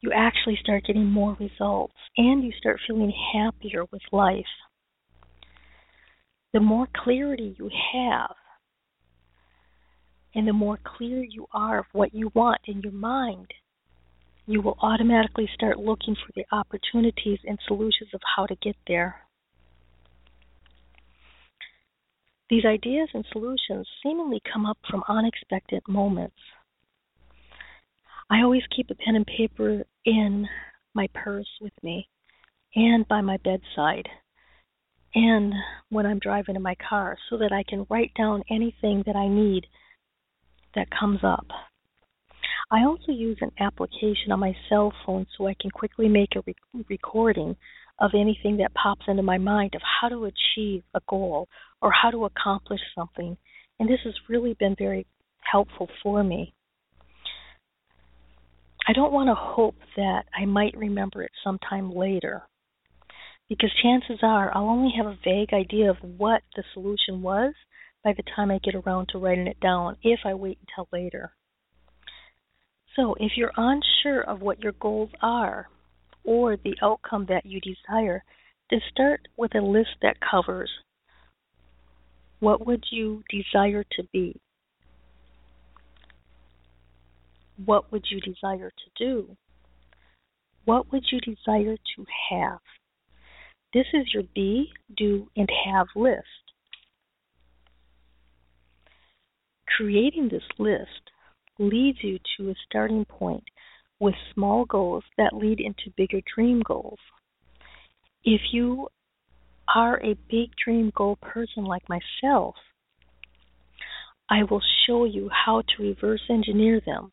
you 0.00 0.12
actually 0.14 0.56
start 0.62 0.86
getting 0.86 1.06
more 1.06 1.36
results 1.38 1.94
and 2.16 2.42
you 2.42 2.52
start 2.58 2.80
feeling 2.86 3.12
happier 3.34 3.84
with 3.92 4.02
life. 4.12 4.44
The 6.54 6.60
more 6.60 6.86
clarity 6.94 7.56
you 7.58 7.68
have, 7.92 8.36
and 10.36 10.46
the 10.46 10.52
more 10.52 10.78
clear 10.84 11.24
you 11.24 11.48
are 11.52 11.80
of 11.80 11.86
what 11.92 12.14
you 12.14 12.30
want 12.32 12.60
in 12.66 12.80
your 12.80 12.92
mind, 12.92 13.48
you 14.46 14.62
will 14.62 14.78
automatically 14.80 15.50
start 15.52 15.80
looking 15.80 16.14
for 16.14 16.30
the 16.36 16.44
opportunities 16.52 17.40
and 17.44 17.58
solutions 17.66 18.10
of 18.14 18.20
how 18.36 18.46
to 18.46 18.54
get 18.62 18.76
there. 18.86 19.16
These 22.48 22.64
ideas 22.64 23.08
and 23.14 23.24
solutions 23.32 23.88
seemingly 24.00 24.40
come 24.52 24.64
up 24.64 24.78
from 24.88 25.02
unexpected 25.08 25.82
moments. 25.88 26.36
I 28.30 28.42
always 28.42 28.62
keep 28.74 28.90
a 28.90 28.94
pen 28.94 29.16
and 29.16 29.26
paper 29.26 29.82
in 30.04 30.46
my 30.94 31.08
purse 31.14 31.50
with 31.60 31.72
me 31.82 32.08
and 32.76 33.08
by 33.08 33.22
my 33.22 33.38
bedside 33.38 34.08
and 35.14 35.54
when 35.90 36.06
I'm 36.06 36.18
driving 36.18 36.56
in 36.56 36.62
my 36.62 36.74
car 36.88 37.16
so 37.30 37.38
that 37.38 37.52
I 37.52 37.62
can 37.68 37.86
write 37.88 38.12
down 38.16 38.42
anything 38.50 39.02
that 39.06 39.16
I 39.16 39.28
need 39.28 39.66
that 40.74 40.88
comes 40.90 41.20
up. 41.22 41.46
I 42.70 42.84
also 42.84 43.12
use 43.12 43.38
an 43.40 43.52
application 43.60 44.32
on 44.32 44.40
my 44.40 44.54
cell 44.68 44.92
phone 45.04 45.26
so 45.36 45.46
I 45.46 45.54
can 45.60 45.70
quickly 45.70 46.08
make 46.08 46.30
a 46.34 46.42
re- 46.46 46.84
recording 46.88 47.54
of 48.00 48.10
anything 48.14 48.56
that 48.56 48.74
pops 48.74 49.04
into 49.06 49.22
my 49.22 49.38
mind 49.38 49.74
of 49.74 49.82
how 50.00 50.08
to 50.08 50.24
achieve 50.24 50.82
a 50.94 51.00
goal 51.08 51.48
or 51.80 51.92
how 51.92 52.10
to 52.10 52.24
accomplish 52.24 52.80
something. 52.94 53.36
And 53.78 53.88
this 53.88 54.00
has 54.04 54.14
really 54.28 54.54
been 54.54 54.74
very 54.76 55.06
helpful 55.40 55.88
for 56.02 56.24
me. 56.24 56.54
I 58.88 58.92
don't 58.92 59.12
want 59.12 59.28
to 59.28 59.34
hope 59.34 59.76
that 59.96 60.24
I 60.34 60.44
might 60.44 60.76
remember 60.76 61.22
it 61.22 61.30
sometime 61.44 61.94
later 61.94 62.42
because 63.48 63.70
chances 63.82 64.18
are 64.22 64.54
I'll 64.54 64.68
only 64.68 64.92
have 64.96 65.06
a 65.06 65.18
vague 65.24 65.52
idea 65.52 65.90
of 65.90 65.96
what 66.02 66.42
the 66.56 66.64
solution 66.72 67.22
was 67.22 67.54
by 68.02 68.12
the 68.12 68.22
time 68.34 68.50
I 68.50 68.58
get 68.58 68.74
around 68.74 69.08
to 69.08 69.18
writing 69.18 69.46
it 69.46 69.60
down 69.60 69.96
if 70.02 70.20
I 70.24 70.34
wait 70.34 70.58
until 70.60 70.88
later. 70.92 71.32
So, 72.96 73.14
if 73.18 73.32
you're 73.36 73.52
unsure 73.56 74.22
of 74.22 74.40
what 74.40 74.62
your 74.62 74.72
goals 74.72 75.10
are, 75.20 75.68
or 76.24 76.56
the 76.56 76.76
outcome 76.80 77.26
that 77.28 77.44
you 77.44 77.60
desire, 77.60 78.22
then 78.70 78.80
start 78.90 79.20
with 79.36 79.54
a 79.54 79.60
list 79.60 79.90
that 80.00 80.16
covers 80.20 80.70
what 82.40 82.66
would 82.66 82.84
you 82.90 83.22
desire 83.30 83.84
to 83.92 84.02
be? 84.12 84.38
What 87.64 87.90
would 87.92 88.04
you 88.10 88.20
desire 88.20 88.70
to 88.70 89.04
do? 89.04 89.36
What 90.64 90.92
would 90.92 91.04
you 91.10 91.20
desire 91.20 91.76
to 91.96 92.04
have? 92.30 92.58
This 93.74 93.86
is 93.92 94.14
your 94.14 94.22
be, 94.36 94.72
do, 94.96 95.28
and 95.36 95.48
have 95.66 95.88
list. 95.96 96.22
Creating 99.76 100.28
this 100.28 100.44
list 100.58 101.10
leads 101.58 101.98
you 102.00 102.20
to 102.36 102.50
a 102.50 102.54
starting 102.68 103.04
point 103.04 103.42
with 103.98 104.14
small 104.32 104.64
goals 104.64 105.02
that 105.18 105.34
lead 105.34 105.58
into 105.58 105.90
bigger 105.96 106.20
dream 106.36 106.62
goals. 106.64 107.00
If 108.22 108.40
you 108.52 108.86
are 109.74 110.00
a 110.04 110.14
big 110.30 110.50
dream 110.64 110.92
goal 110.94 111.16
person 111.16 111.64
like 111.64 111.82
myself, 111.88 112.54
I 114.30 114.44
will 114.48 114.62
show 114.86 115.04
you 115.04 115.28
how 115.32 115.62
to 115.62 115.82
reverse 115.82 116.22
engineer 116.30 116.80
them 116.86 117.10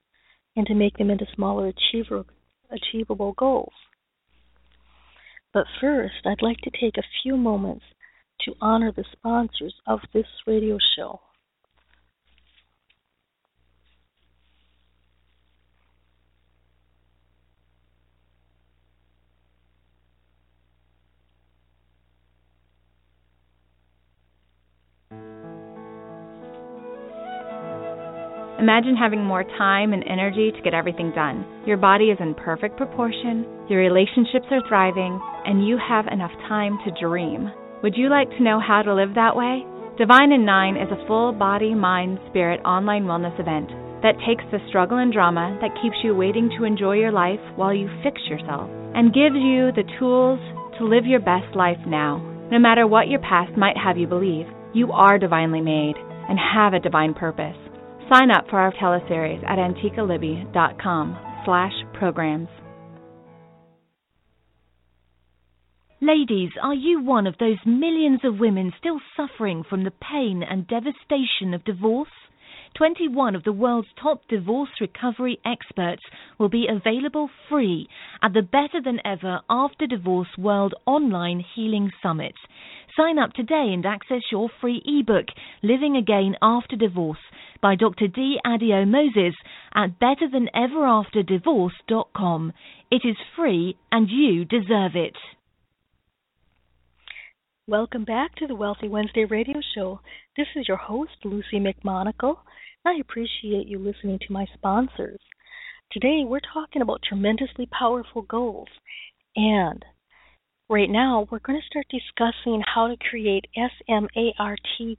and 0.55 0.67
to 0.67 0.75
make 0.75 0.97
them 0.97 1.09
into 1.09 1.25
smaller 1.33 1.73
achievable 2.71 3.33
goals. 3.33 3.73
But 5.53 5.67
first, 5.79 6.25
I'd 6.25 6.41
like 6.41 6.59
to 6.61 6.71
take 6.71 6.97
a 6.97 7.09
few 7.21 7.37
moments 7.37 7.85
to 8.45 8.55
honor 8.61 8.91
the 8.91 9.05
sponsors 9.11 9.75
of 9.85 9.99
this 10.13 10.27
radio 10.47 10.77
show. 10.95 11.19
Imagine 28.61 28.95
having 28.95 29.25
more 29.25 29.43
time 29.57 29.91
and 29.91 30.03
energy 30.05 30.51
to 30.53 30.61
get 30.61 30.75
everything 30.75 31.11
done. 31.15 31.43
Your 31.65 31.77
body 31.77 32.13
is 32.13 32.19
in 32.19 32.35
perfect 32.35 32.77
proportion, 32.77 33.43
your 33.67 33.81
relationships 33.81 34.45
are 34.51 34.61
thriving, 34.69 35.19
and 35.45 35.65
you 35.65 35.79
have 35.81 36.05
enough 36.05 36.29
time 36.47 36.77
to 36.85 36.93
dream. 37.01 37.49
Would 37.81 37.97
you 37.97 38.07
like 38.07 38.29
to 38.29 38.43
know 38.43 38.59
how 38.61 38.83
to 38.83 38.93
live 38.93 39.15
that 39.15 39.35
way? 39.35 39.65
Divine 39.97 40.31
in 40.31 40.45
Nine 40.45 40.77
is 40.77 40.91
a 40.91 41.07
full 41.07 41.33
body, 41.33 41.73
mind, 41.73 42.19
spirit 42.29 42.61
online 42.61 43.05
wellness 43.05 43.33
event 43.39 43.69
that 44.03 44.21
takes 44.27 44.43
the 44.51 44.61
struggle 44.69 44.99
and 44.99 45.11
drama 45.11 45.57
that 45.59 45.73
keeps 45.81 45.97
you 46.03 46.13
waiting 46.13 46.53
to 46.59 46.65
enjoy 46.65 46.97
your 46.97 47.11
life 47.11 47.41
while 47.55 47.73
you 47.73 47.89
fix 48.03 48.21
yourself 48.29 48.69
and 48.93 49.09
gives 49.11 49.41
you 49.41 49.73
the 49.73 49.89
tools 49.97 50.37
to 50.77 50.85
live 50.85 51.07
your 51.07 51.19
best 51.19 51.55
life 51.55 51.81
now. 51.87 52.21
No 52.51 52.59
matter 52.59 52.85
what 52.85 53.09
your 53.09 53.21
past 53.21 53.57
might 53.57 53.77
have 53.77 53.97
you 53.97 54.05
believe, 54.05 54.45
you 54.71 54.91
are 54.91 55.17
divinely 55.17 55.61
made 55.61 55.95
and 56.29 56.37
have 56.37 56.75
a 56.75 56.79
divine 56.79 57.15
purpose. 57.15 57.57
Sign 58.11 58.29
up 58.29 58.49
for 58.49 58.59
our 58.59 58.73
teleseries 58.73 59.41
at 59.47 59.57
antiqualibbey.com 59.57 61.17
slash 61.45 61.71
programs. 61.93 62.49
Ladies, 66.01 66.49
are 66.61 66.73
you 66.73 67.01
one 67.01 67.25
of 67.25 67.35
those 67.39 67.55
millions 67.65 68.19
of 68.25 68.37
women 68.37 68.73
still 68.77 68.99
suffering 69.15 69.63
from 69.69 69.85
the 69.85 69.93
pain 70.11 70.43
and 70.43 70.67
devastation 70.67 71.53
of 71.53 71.63
divorce? 71.63 72.09
21 72.75 73.35
of 73.35 73.43
the 73.43 73.51
world's 73.53 73.87
top 74.01 74.21
divorce 74.27 74.69
recovery 74.81 75.39
experts 75.45 76.01
will 76.37 76.49
be 76.49 76.67
available 76.69 77.29
free 77.47 77.87
at 78.21 78.33
the 78.33 78.41
Better 78.41 78.81
Than 78.83 78.99
Ever 79.05 79.39
After 79.49 79.87
Divorce 79.87 80.29
World 80.37 80.73
Online 80.85 81.43
Healing 81.55 81.91
Summit. 82.03 82.33
Sign 82.97 83.17
up 83.17 83.31
today 83.33 83.71
and 83.73 83.85
access 83.85 84.21
your 84.31 84.49
free 84.59 84.81
ebook, 84.85 85.27
Living 85.63 85.95
Again 85.95 86.35
After 86.41 86.75
Divorce, 86.75 87.19
by 87.61 87.75
Dr. 87.75 88.07
D. 88.07 88.39
Adio 88.43 88.85
Moses 88.85 89.35
at 89.73 89.99
betterthaneverafterdivorce.com. 89.99 92.53
It 92.89 93.03
is 93.05 93.17
free 93.35 93.77
and 93.91 94.09
you 94.09 94.45
deserve 94.45 94.95
it. 94.95 95.15
Welcome 97.67 98.03
back 98.03 98.33
to 98.35 98.47
the 98.47 98.55
Wealthy 98.55 98.87
Wednesday 98.87 99.25
radio 99.25 99.61
show. 99.75 99.99
This 100.35 100.47
is 100.55 100.67
your 100.67 100.77
host, 100.77 101.11
Luci 101.23 101.55
McMonagle. 101.55 102.37
I 102.83 102.95
appreciate 102.99 103.67
you 103.67 103.77
listening 103.77 104.17
to 104.19 104.33
my 104.33 104.47
sponsors. 104.55 105.19
Today 105.91 106.23
we're 106.25 106.39
talking 106.53 106.81
about 106.81 107.03
tremendously 107.07 107.67
powerful 107.67 108.23
goals. 108.23 108.69
And 109.35 109.85
right 110.69 110.89
now 110.89 111.27
we're 111.29 111.39
going 111.39 111.59
to 111.59 111.67
start 111.67 111.85
discussing 111.89 112.63
how 112.73 112.87
to 112.87 112.97
create 112.97 113.45
SMART 113.55 114.97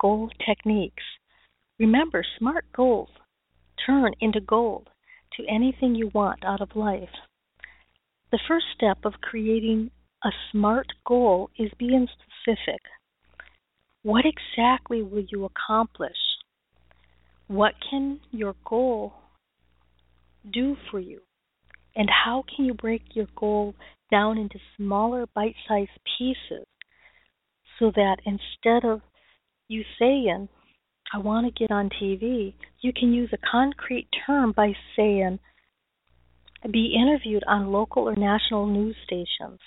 goal 0.00 0.30
techniques. 0.46 1.02
Remember, 1.78 2.24
smart 2.38 2.66
goals 2.74 3.10
turn 3.84 4.12
into 4.20 4.40
gold 4.40 4.88
to 5.36 5.46
anything 5.48 5.94
you 5.94 6.10
want 6.14 6.44
out 6.44 6.60
of 6.60 6.76
life. 6.76 7.08
The 8.30 8.40
first 8.46 8.66
step 8.74 8.98
of 9.04 9.20
creating 9.20 9.90
a 10.24 10.30
SMART 10.50 10.86
goal 11.06 11.50
is 11.58 11.70
being 11.78 12.06
specific. 12.06 12.80
What 14.02 14.24
exactly 14.24 15.02
will 15.02 15.24
you 15.28 15.44
accomplish? 15.44 16.16
What 17.48 17.74
can 17.90 18.20
your 18.30 18.54
goal 18.64 19.14
do 20.52 20.76
for 20.90 21.00
you? 21.00 21.20
And 21.94 22.08
how 22.24 22.44
can 22.54 22.64
you 22.64 22.74
break 22.74 23.02
your 23.14 23.26
goal 23.36 23.74
down 24.10 24.38
into 24.38 24.58
smaller 24.76 25.26
bite 25.34 25.56
sized 25.68 25.90
pieces 26.18 26.66
so 27.78 27.90
that 27.94 28.16
instead 28.24 28.88
of 28.88 29.00
you 29.68 29.82
saying, 29.98 30.48
I 31.14 31.18
want 31.18 31.46
to 31.46 31.52
get 31.52 31.70
on 31.70 31.90
TV, 31.90 32.54
you 32.80 32.92
can 32.92 33.12
use 33.12 33.30
a 33.34 33.46
concrete 33.50 34.08
term 34.26 34.52
by 34.56 34.72
saying, 34.96 35.38
be 36.70 36.96
interviewed 36.96 37.42
on 37.46 37.70
local 37.70 38.08
or 38.08 38.16
national 38.16 38.66
news 38.66 38.96
stations. 39.04 39.58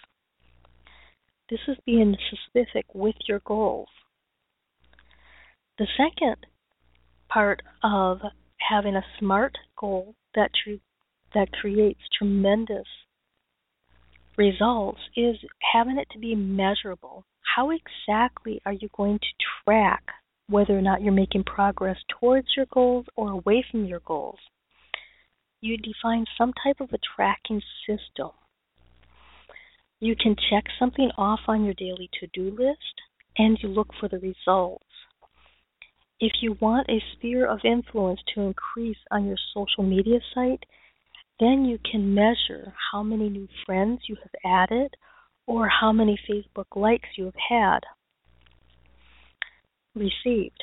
This 1.50 1.60
is 1.68 1.78
being 1.86 2.16
specific 2.28 2.86
with 2.96 3.16
your 3.28 3.42
goals. 3.46 3.90
The 5.78 5.88
second 5.98 6.38
part 7.30 7.62
of 7.84 8.22
having 8.58 8.96
a 8.96 9.06
SMART 9.20 9.56
goal 9.78 10.16
that 10.34 10.50
tr- 10.64 10.82
that 11.36 11.52
creates 11.52 12.00
tremendous 12.18 12.88
results 14.38 15.02
is 15.16 15.36
having 15.74 15.98
it 16.00 16.08
to 16.12 16.20
be 16.20 16.34
measurable. 16.34 17.26
How 17.56 17.70
exactly 17.72 18.62
are 18.66 18.74
you 18.74 18.90
going 18.96 19.20
to 19.20 19.46
track 19.64 20.04
whether 20.48 20.78
or 20.78 20.82
not 20.82 21.02
you're 21.02 21.14
making 21.14 21.44
progress 21.44 21.98
towards 22.20 22.48
your 22.56 22.68
goals 22.72 23.06
or 23.16 23.32
away 23.32 23.66
from 23.70 23.86
your 23.86 24.02
goals? 24.02 24.40
You 25.62 25.78
define 25.78 26.26
some 26.38 26.54
type 26.64 26.80
of 26.80 26.94
a 26.94 27.00
tracking 27.16 27.62
system. 27.88 28.32
You 30.00 30.16
can 30.16 30.36
check 30.50 30.66
something 30.78 31.10
off 31.18 31.40
on 31.48 31.64
your 31.64 31.74
daily 31.74 32.10
to 32.20 32.28
do 32.34 32.52
list 32.52 33.02
and 33.38 33.58
you 33.62 33.70
look 33.70 33.90
for 34.00 34.08
the 34.08 34.20
results. 34.20 34.86
If 36.20 36.34
you 36.42 36.58
want 36.62 36.90
a 36.90 37.04
sphere 37.14 37.48
of 37.48 37.60
influence 37.66 38.20
to 38.34 38.42
increase 38.42 38.98
on 39.12 39.26
your 39.26 39.38
social 39.54 39.84
media 39.84 40.20
site, 40.34 40.64
then 41.40 41.66
you 41.66 41.80
can 41.92 42.14
measure 42.14 42.74
how 42.92 43.04
many 43.04 43.30
new 43.30 43.48
friends 43.66 44.02
you 44.08 44.16
have 44.16 44.70
added 44.70 44.94
or 45.48 45.68
how 45.68 45.92
many 45.92 46.18
Facebook 46.30 46.76
likes 46.76 47.10
you 47.18 47.26
have 47.26 47.34
had 47.50 47.80
received. 49.96 50.62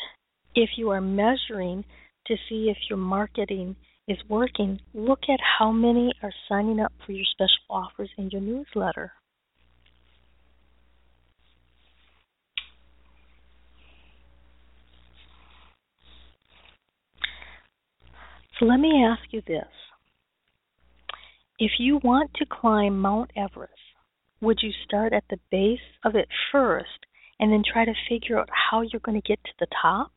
If 0.55 0.71
you 0.77 0.91
are 0.91 1.01
measuring 1.01 1.85
to 2.27 2.37
see 2.49 2.71
if 2.71 2.77
your 2.89 2.99
marketing 2.99 3.77
is 4.07 4.19
working, 4.29 4.81
look 4.95 5.21
at 5.29 5.41
how 5.59 5.73
many 5.73 6.13
are 6.23 6.33
signing 6.49 6.81
up 6.81 6.93
for 7.05 7.13
your 7.13 7.25
special 7.31 7.65
offers 7.71 8.11
in 8.19 8.31
your 8.31 8.43
newsletter. 8.43 9.13
So 18.59 18.67
let 18.67 18.79
me 18.79 19.05
ask 19.05 19.23
you 19.33 19.43
this. 19.47 19.67
If 21.59 21.73
you 21.79 22.01
want 22.05 22.31
to 22.35 22.47
climb 22.47 23.01
Mount 23.01 23.31
Everest, 23.37 23.73
would 24.41 24.59
you 24.63 24.71
start 24.85 25.13
at 25.13 25.25
the 25.31 25.39
base 25.51 25.81
of 26.05 26.15
it 26.15 26.29
first 26.51 27.07
and 27.43 27.53
then 27.53 27.65
try 27.65 27.85
to 27.85 27.93
figure 28.09 28.39
out 28.39 28.49
how 28.53 28.83
you're 28.83 29.01
going 29.01 29.21
to 29.21 29.29
get 29.29 29.43
to 29.43 29.51
the 29.59 29.67
top? 29.83 30.13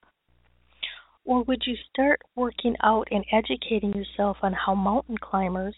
Or 1.26 1.42
would 1.42 1.64
you 1.66 1.76
start 1.90 2.22
working 2.36 2.76
out 2.84 3.08
and 3.10 3.26
educating 3.32 3.94
yourself 3.94 4.38
on 4.44 4.54
how 4.54 4.76
mountain 4.76 5.18
climbers 5.18 5.74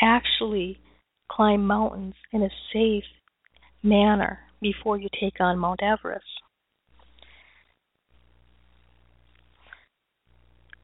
actually 0.00 0.78
climb 1.28 1.66
mountains 1.66 2.14
in 2.30 2.42
a 2.42 2.50
safe 2.72 3.02
manner 3.82 4.38
before 4.60 4.96
you 4.96 5.08
take 5.20 5.40
on 5.40 5.58
Mount 5.58 5.80
Everest? 5.82 6.24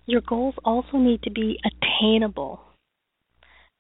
Your 0.07 0.23
goals 0.23 0.57
also 0.65 0.97
need 0.97 1.23
to 1.23 1.31
be 1.31 1.61
attainable. 1.65 2.61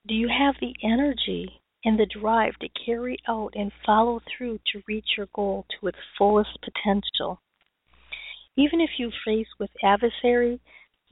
Do 0.06 0.14
you 0.14 0.28
have 0.28 0.54
the 0.60 0.74
energy 0.84 1.60
and 1.88 1.98
the 1.98 2.20
drive 2.20 2.52
to 2.60 2.68
carry 2.84 3.16
out 3.26 3.50
and 3.54 3.72
follow 3.86 4.20
through 4.36 4.58
to 4.70 4.82
reach 4.86 5.06
your 5.16 5.26
goal 5.34 5.64
to 5.70 5.86
its 5.86 5.96
fullest 6.18 6.50
potential? 6.62 7.40
Even 8.58 8.82
if 8.82 8.90
you 8.98 9.10
face 9.24 9.46
with 9.58 9.70
adversary, 9.82 10.60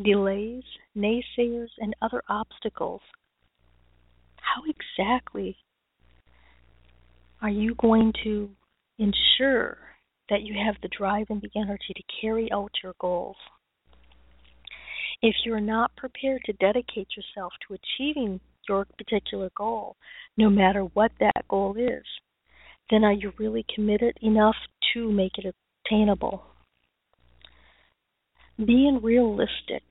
delays, 0.05 0.65
naysayers, 0.95 1.71
and 1.79 1.97
other 2.03 2.23
obstacles, 2.29 3.01
how 4.37 4.63
exactly 4.69 5.57
are 7.41 7.49
you 7.49 7.75
going 7.77 8.13
to 8.23 8.51
ensure 8.99 9.79
that 10.29 10.43
you 10.43 10.55
have 10.63 10.75
the 10.83 10.91
drive 10.95 11.29
and 11.31 11.41
the 11.41 11.59
energy 11.59 11.95
to 11.97 12.03
carry 12.21 12.53
out 12.53 12.73
your 12.83 12.93
goals? 13.01 13.37
If 15.23 15.37
you're 15.47 15.59
not 15.59 15.97
prepared 15.97 16.43
to 16.45 16.53
dedicate 16.53 17.09
yourself 17.17 17.55
to 17.67 17.77
achieving 17.77 18.41
your 18.69 18.87
particular 18.99 19.51
goal, 19.57 19.97
no 20.37 20.51
matter 20.51 20.83
what 20.83 21.13
that 21.21 21.47
goal 21.49 21.77
is, 21.79 22.05
then 22.91 23.05
are 23.05 23.13
you 23.13 23.33
really 23.39 23.65
committed 23.75 24.17
enough 24.23 24.57
to 24.95 25.11
make 25.11 25.33
it 25.39 25.55
attainable? 25.85 26.43
Being 28.59 29.01
realistic 29.03 29.83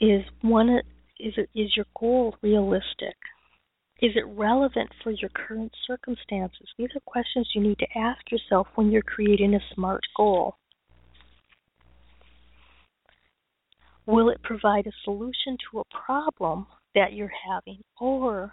is 0.00 0.22
one 0.42 0.80
is 1.18 1.32
it, 1.36 1.48
is 1.54 1.74
your 1.76 1.86
goal 1.98 2.34
realistic? 2.42 3.16
Is 4.02 4.12
it 4.16 4.26
relevant 4.26 4.90
for 5.02 5.12
your 5.12 5.30
current 5.30 5.72
circumstances? 5.86 6.68
These 6.76 6.90
are 6.96 7.00
questions 7.06 7.48
you 7.54 7.62
need 7.62 7.78
to 7.78 7.98
ask 7.98 8.20
yourself 8.30 8.66
when 8.74 8.90
you're 8.90 9.02
creating 9.02 9.54
a 9.54 9.60
SMART 9.74 10.02
goal. 10.16 10.56
Will 14.06 14.28
it 14.28 14.42
provide 14.42 14.86
a 14.86 14.92
solution 15.04 15.56
to 15.70 15.80
a 15.80 15.84
problem 16.04 16.66
that 16.94 17.12
you're 17.14 17.32
having, 17.50 17.82
or 17.98 18.52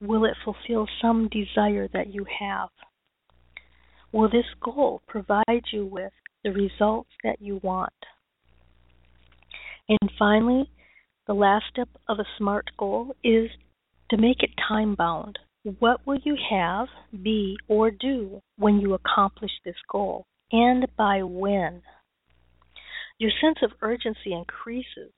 will 0.00 0.24
it 0.24 0.36
fulfill 0.44 0.86
some 1.02 1.28
desire 1.28 1.88
that 1.92 2.12
you 2.14 2.24
have? 2.38 2.68
Will 4.12 4.30
this 4.30 4.46
goal 4.62 5.02
provide 5.06 5.64
you 5.72 5.86
with 5.86 6.12
the 6.44 6.50
results 6.50 7.10
that 7.24 7.40
you 7.40 7.60
want? 7.62 7.92
And 9.88 10.10
finally, 10.18 10.70
the 11.26 11.34
last 11.34 11.64
step 11.70 11.88
of 12.08 12.18
a 12.18 12.24
SMART 12.38 12.70
goal 12.76 13.14
is 13.22 13.50
to 14.10 14.16
make 14.16 14.42
it 14.42 14.50
time 14.68 14.94
bound. 14.94 15.38
What 15.78 16.06
will 16.06 16.18
you 16.24 16.36
have, 16.50 16.88
be, 17.22 17.56
or 17.68 17.90
do 17.90 18.40
when 18.56 18.80
you 18.80 18.94
accomplish 18.94 19.50
this 19.64 19.76
goal, 19.90 20.24
and 20.52 20.86
by 20.96 21.22
when? 21.22 21.82
Your 23.20 23.30
sense 23.38 23.58
of 23.62 23.72
urgency 23.82 24.32
increases. 24.32 25.12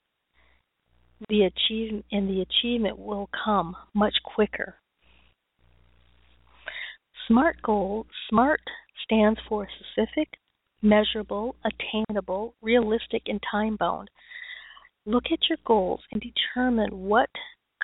The 1.29 1.43
achievement 1.43 2.05
and 2.11 2.29
the 2.29 2.43
achievement 2.43 2.99
will 2.99 3.31
come 3.45 3.77
much 3.95 4.17
quicker. 4.25 4.75
SMART 7.29 7.63
goal 7.63 8.09
SMART 8.29 8.61
stands 9.05 9.39
for 9.49 9.69
specific, 9.79 10.29
measurable, 10.83 11.55
attainable, 11.65 12.57
realistic, 12.61 13.23
and 13.27 13.41
time 13.49 13.77
bound. 13.77 14.11
Look 15.07 15.27
at 15.33 15.49
your 15.49 15.59
goals 15.65 16.01
and 16.11 16.21
determine 16.21 17.05
what 17.05 17.31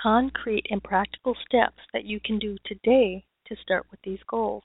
concrete 0.02 0.66
and 0.68 0.82
practical 0.82 1.36
steps 1.46 1.78
that 1.92 2.04
you 2.04 2.18
can 2.18 2.40
do 2.40 2.56
today 2.66 3.24
to 3.46 3.54
start 3.62 3.86
with 3.92 4.00
these 4.02 4.20
goals. 4.28 4.64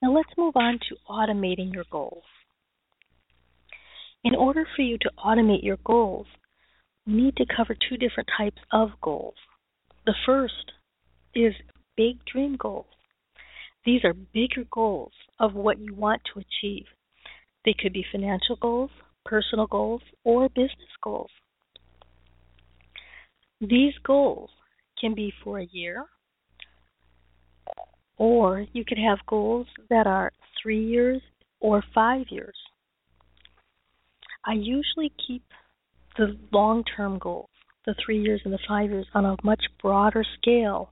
Now 0.00 0.14
let's 0.14 0.30
move 0.38 0.54
on 0.54 0.78
to 0.88 0.96
automating 1.10 1.74
your 1.74 1.86
goals. 1.90 2.22
In 4.24 4.34
order 4.34 4.66
for 4.74 4.82
you 4.82 4.98
to 4.98 5.10
automate 5.24 5.62
your 5.62 5.78
goals, 5.84 6.26
we 7.06 7.14
need 7.14 7.36
to 7.36 7.46
cover 7.56 7.74
two 7.74 7.96
different 7.96 8.28
types 8.36 8.60
of 8.72 8.90
goals. 9.00 9.36
The 10.06 10.14
first 10.26 10.72
is 11.34 11.54
big 11.96 12.24
dream 12.24 12.56
goals. 12.56 12.86
These 13.84 14.04
are 14.04 14.12
bigger 14.12 14.64
goals 14.70 15.12
of 15.38 15.54
what 15.54 15.78
you 15.78 15.94
want 15.94 16.20
to 16.32 16.40
achieve. 16.40 16.86
They 17.64 17.74
could 17.78 17.92
be 17.92 18.04
financial 18.10 18.56
goals, 18.56 18.90
personal 19.24 19.66
goals, 19.66 20.02
or 20.24 20.48
business 20.48 20.94
goals. 21.02 21.30
These 23.60 23.94
goals 24.04 24.50
can 25.00 25.14
be 25.14 25.32
for 25.42 25.60
a 25.60 25.68
year, 25.70 26.04
or 28.16 28.66
you 28.72 28.84
could 28.84 28.98
have 28.98 29.18
goals 29.26 29.66
that 29.90 30.06
are 30.06 30.32
three 30.60 30.84
years 30.84 31.22
or 31.60 31.82
five 31.94 32.26
years. 32.30 32.56
I 34.48 34.54
usually 34.54 35.12
keep 35.26 35.42
the 36.16 36.38
long 36.52 36.82
term 36.96 37.18
goals, 37.18 37.50
the 37.84 37.94
three 38.02 38.18
years 38.18 38.40
and 38.46 38.52
the 38.52 38.58
five 38.66 38.90
years, 38.90 39.06
on 39.14 39.26
a 39.26 39.36
much 39.44 39.62
broader 39.82 40.24
scale 40.40 40.90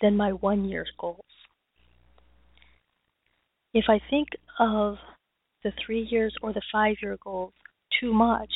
than 0.00 0.16
my 0.16 0.32
one 0.32 0.64
year's 0.64 0.90
goals. 0.98 1.24
If 3.72 3.84
I 3.88 4.00
think 4.10 4.30
of 4.58 4.96
the 5.62 5.70
three 5.86 6.08
years 6.10 6.34
or 6.42 6.52
the 6.52 6.60
five 6.72 6.96
year 7.00 7.16
goals 7.22 7.52
too 8.00 8.12
much, 8.12 8.50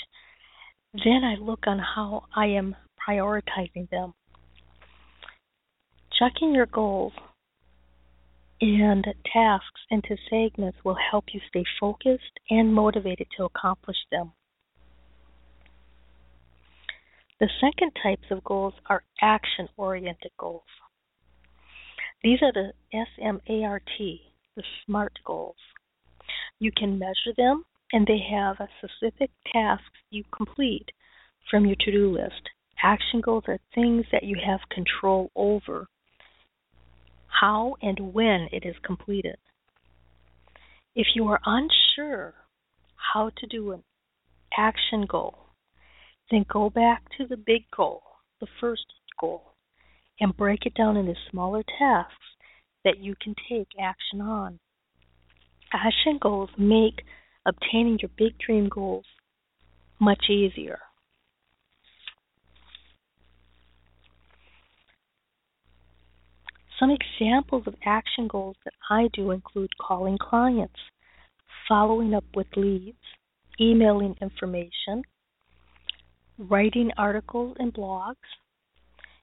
then 0.93 1.23
I 1.23 1.41
look 1.41 1.61
on 1.69 1.79
how 1.79 2.25
I 2.35 2.47
am 2.47 2.75
prioritizing 3.09 3.89
them. 3.91 4.13
Checking 6.19 6.53
your 6.53 6.67
goals 6.67 7.13
and 8.61 9.05
tasks 9.33 9.81
into 9.91 10.17
segments 10.31 10.79
will 10.85 10.97
help 11.11 11.27
you 11.33 11.41
stay 11.49 11.65
focused 11.79 12.41
and 12.51 12.73
motivated 12.73 13.27
to 13.37 13.45
accomplish 13.45 13.97
them. 14.11 14.33
The 17.39 17.51
second 17.61 17.93
types 18.03 18.31
of 18.31 18.43
goals 18.45 18.75
are 18.89 19.03
action 19.21 19.69
oriented 19.77 20.33
goals. 20.39 20.63
These 22.23 22.39
are 22.43 22.53
the 22.53 22.73
SMART, 23.19 23.89
the 24.57 24.63
SMART 24.85 25.19
goals. 25.25 25.57
You 26.59 26.73
can 26.73 26.99
measure 26.99 27.35
them 27.37 27.65
and 27.93 28.07
they 28.07 28.19
have 28.31 28.57
specific 28.79 29.31
tasks 29.53 29.85
you 30.11 30.25
complete 30.35 30.91
from 31.51 31.67
your 31.67 31.77
to 31.81 31.93
do 31.93 32.11
list. 32.11 32.49
Action 32.83 33.21
goals 33.21 33.45
are 33.49 33.59
things 33.75 34.07
that 34.13 34.25
you 34.25 34.37
have 34.45 34.61
control 34.71 35.31
over, 35.37 35.89
how 37.41 37.77
and 37.83 38.15
when 38.15 38.49
it 38.53 38.65
is 38.65 38.77
completed. 38.85 39.37
If 40.95 41.09
you 41.15 41.29
are 41.29 41.41
unsure 41.45 42.35
how 43.13 43.31
to 43.37 43.47
do 43.47 43.73
an 43.73 43.83
action 44.57 45.07
goal, 45.09 45.35
then 46.31 46.45
go 46.51 46.71
back 46.71 47.03
to 47.19 47.27
the 47.27 47.37
big 47.37 47.65
goal, 47.77 48.03
the 48.41 48.47
first 48.61 48.87
goal, 49.21 49.53
and 50.21 50.37
break 50.37 50.65
it 50.65 50.75
down 50.75 50.97
into 50.97 51.15
smaller 51.31 51.63
tasks 51.79 52.15
that 52.85 52.99
you 52.99 53.15
can 53.23 53.35
take 53.49 53.69
action 53.81 54.21
on. 54.21 54.59
Action 55.73 56.19
goals 56.21 56.51
make 56.57 57.03
obtaining 57.45 57.99
your 58.01 58.11
big 58.17 58.39
dream 58.39 58.69
goals 58.69 59.05
much 60.01 60.31
easier. 60.31 60.79
Some 66.79 66.91
examples 66.91 67.67
of 67.67 67.75
action 67.85 68.29
goals 68.29 68.57
that 68.65 68.75
I 68.91 69.09
do 69.15 69.31
include 69.31 69.71
calling 69.79 70.19
clients, 70.19 70.79
following 71.69 72.15
up 72.15 72.25
with 72.35 72.47
leads, 72.55 72.99
emailing 73.59 74.15
information, 74.21 75.03
writing 76.39 76.91
articles 76.99 77.57
and 77.59 77.73
blogs. 77.73 78.17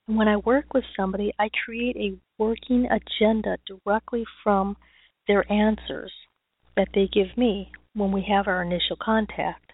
And 0.08 0.18
when 0.18 0.28
I 0.28 0.38
work 0.38 0.74
with 0.74 0.84
somebody, 0.98 1.32
I 1.40 1.50
create 1.64 1.96
a 1.96 2.18
working 2.42 2.88
agenda 2.90 3.58
directly 3.68 4.26
from 4.44 4.76
their 5.28 5.50
answers 5.52 6.12
that 6.76 6.90
they 6.96 7.08
give 7.14 7.38
me 7.38 7.72
when 7.94 8.12
we 8.12 8.26
have 8.28 8.48
our 8.48 8.64
initial 8.64 8.98
contact. 9.00 9.72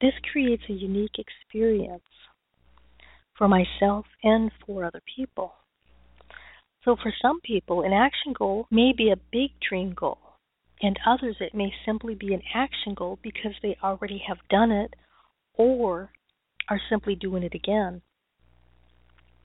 This 0.00 0.14
creates 0.32 0.64
a 0.68 0.72
unique 0.72 1.16
experience 1.18 2.02
for 3.38 3.46
myself 3.46 4.04
and 4.24 4.50
for 4.66 4.84
other 4.84 5.00
people. 5.16 5.54
So, 6.84 6.96
for 6.96 7.12
some 7.22 7.40
people, 7.40 7.82
an 7.82 7.92
action 7.92 8.32
goal 8.32 8.66
may 8.70 8.92
be 8.92 9.10
a 9.10 9.16
big 9.30 9.50
dream 9.60 9.94
goal, 9.94 10.18
and 10.80 10.98
others, 11.06 11.36
it 11.38 11.54
may 11.54 11.72
simply 11.86 12.14
be 12.14 12.34
an 12.34 12.42
action 12.54 12.94
goal 12.94 13.18
because 13.22 13.54
they 13.62 13.76
already 13.82 14.22
have 14.26 14.38
done 14.50 14.72
it 14.72 14.94
or 15.54 16.10
are 16.68 16.80
simply 16.90 17.14
doing 17.14 17.44
it 17.44 17.54
again. 17.54 18.02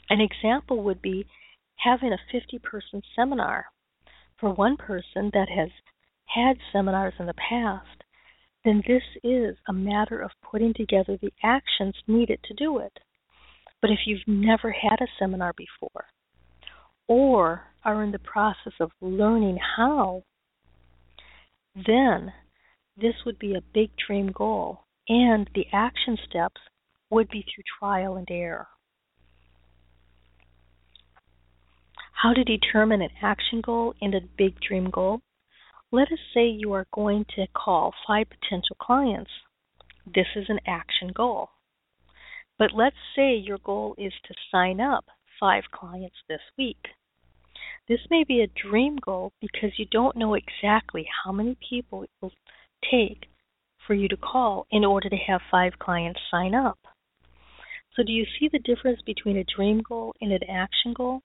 An 0.09 0.19
example 0.21 0.83
would 0.83 1.01
be 1.01 1.27
having 1.75 2.11
a 2.11 2.17
50 2.31 2.59
person 2.59 3.01
seminar. 3.15 3.65
For 4.39 4.53
one 4.53 4.77
person 4.77 5.29
that 5.33 5.49
has 5.49 5.69
had 6.25 6.57
seminars 6.71 7.13
in 7.19 7.25
the 7.25 7.33
past, 7.33 8.03
then 8.63 8.81
this 8.87 9.03
is 9.23 9.57
a 9.67 9.73
matter 9.73 10.21
of 10.21 10.31
putting 10.41 10.73
together 10.73 11.17
the 11.17 11.33
actions 11.43 11.95
needed 12.07 12.39
to 12.45 12.53
do 12.53 12.79
it. 12.79 12.99
But 13.81 13.91
if 13.91 13.99
you've 14.05 14.27
never 14.27 14.71
had 14.71 15.01
a 15.01 15.07
seminar 15.19 15.53
before, 15.55 16.05
or 17.07 17.63
are 17.83 18.03
in 18.03 18.11
the 18.11 18.19
process 18.19 18.73
of 18.79 18.91
learning 19.01 19.57
how, 19.77 20.23
then 21.75 22.33
this 22.99 23.13
would 23.25 23.39
be 23.39 23.55
a 23.55 23.61
big 23.73 23.91
dream 24.07 24.31
goal, 24.31 24.81
and 25.07 25.49
the 25.53 25.65
action 25.71 26.17
steps 26.27 26.59
would 27.09 27.29
be 27.29 27.43
through 27.43 27.63
trial 27.79 28.15
and 28.17 28.27
error. 28.29 28.67
How 32.11 32.33
to 32.33 32.43
determine 32.43 33.01
an 33.01 33.11
action 33.21 33.61
goal 33.61 33.93
and 34.01 34.15
a 34.15 34.21
big 34.37 34.59
dream 34.59 34.89
goal? 34.89 35.21
Let 35.91 36.11
us 36.11 36.19
say 36.33 36.47
you 36.47 36.73
are 36.73 36.87
going 36.93 37.25
to 37.35 37.45
call 37.55 37.93
five 38.07 38.25
potential 38.29 38.75
clients. 38.81 39.31
This 40.05 40.25
is 40.35 40.45
an 40.49 40.59
action 40.67 41.11
goal. 41.15 41.49
But 42.57 42.71
let's 42.73 42.95
say 43.15 43.35
your 43.35 43.59
goal 43.63 43.93
is 43.99 44.13
to 44.27 44.33
sign 44.51 44.81
up 44.81 45.05
five 45.39 45.63
clients 45.71 46.17
this 46.27 46.41
week. 46.57 46.83
This 47.87 48.01
may 48.09 48.25
be 48.25 48.41
a 48.41 48.69
dream 48.69 48.97
goal 48.97 49.31
because 49.39 49.79
you 49.79 49.85
don't 49.85 50.17
know 50.17 50.33
exactly 50.33 51.07
how 51.23 51.31
many 51.31 51.55
people 51.69 52.03
it 52.03 52.09
will 52.21 52.33
take 52.91 53.27
for 53.85 53.93
you 53.93 54.09
to 54.09 54.17
call 54.17 54.67
in 54.69 54.83
order 54.83 55.09
to 55.09 55.15
have 55.15 55.41
five 55.49 55.79
clients 55.79 56.19
sign 56.29 56.53
up. 56.53 56.79
So, 57.95 58.03
do 58.03 58.11
you 58.11 58.25
see 58.25 58.49
the 58.51 58.59
difference 58.59 59.01
between 59.05 59.37
a 59.37 59.45
dream 59.45 59.81
goal 59.87 60.13
and 60.19 60.33
an 60.33 60.43
action 60.49 60.93
goal? 60.93 61.21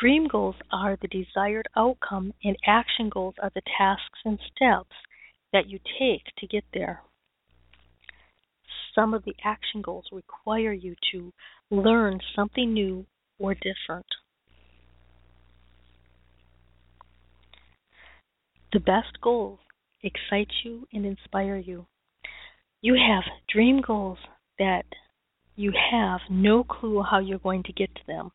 Dream 0.00 0.28
goals 0.28 0.56
are 0.70 0.96
the 1.00 1.08
desired 1.08 1.66
outcome, 1.76 2.32
and 2.44 2.56
action 2.66 3.08
goals 3.08 3.34
are 3.42 3.50
the 3.54 3.62
tasks 3.76 4.20
and 4.24 4.38
steps 4.54 4.94
that 5.52 5.66
you 5.66 5.80
take 5.98 6.22
to 6.38 6.46
get 6.46 6.64
there. 6.72 7.02
Some 8.94 9.14
of 9.14 9.24
the 9.24 9.34
action 9.44 9.82
goals 9.82 10.06
require 10.12 10.72
you 10.72 10.94
to 11.12 11.32
learn 11.70 12.20
something 12.34 12.72
new 12.72 13.06
or 13.38 13.54
different. 13.54 14.06
The 18.72 18.80
best 18.80 19.20
goals 19.22 19.60
excite 20.02 20.50
you 20.64 20.86
and 20.92 21.06
inspire 21.06 21.56
you. 21.56 21.86
You 22.82 22.94
have 22.94 23.24
dream 23.52 23.80
goals 23.80 24.18
that 24.58 24.84
you 25.56 25.72
have 25.90 26.20
no 26.30 26.64
clue 26.64 27.02
how 27.02 27.18
you're 27.18 27.38
going 27.38 27.62
to 27.64 27.72
get 27.72 27.94
to 27.94 28.06
them. 28.06 28.30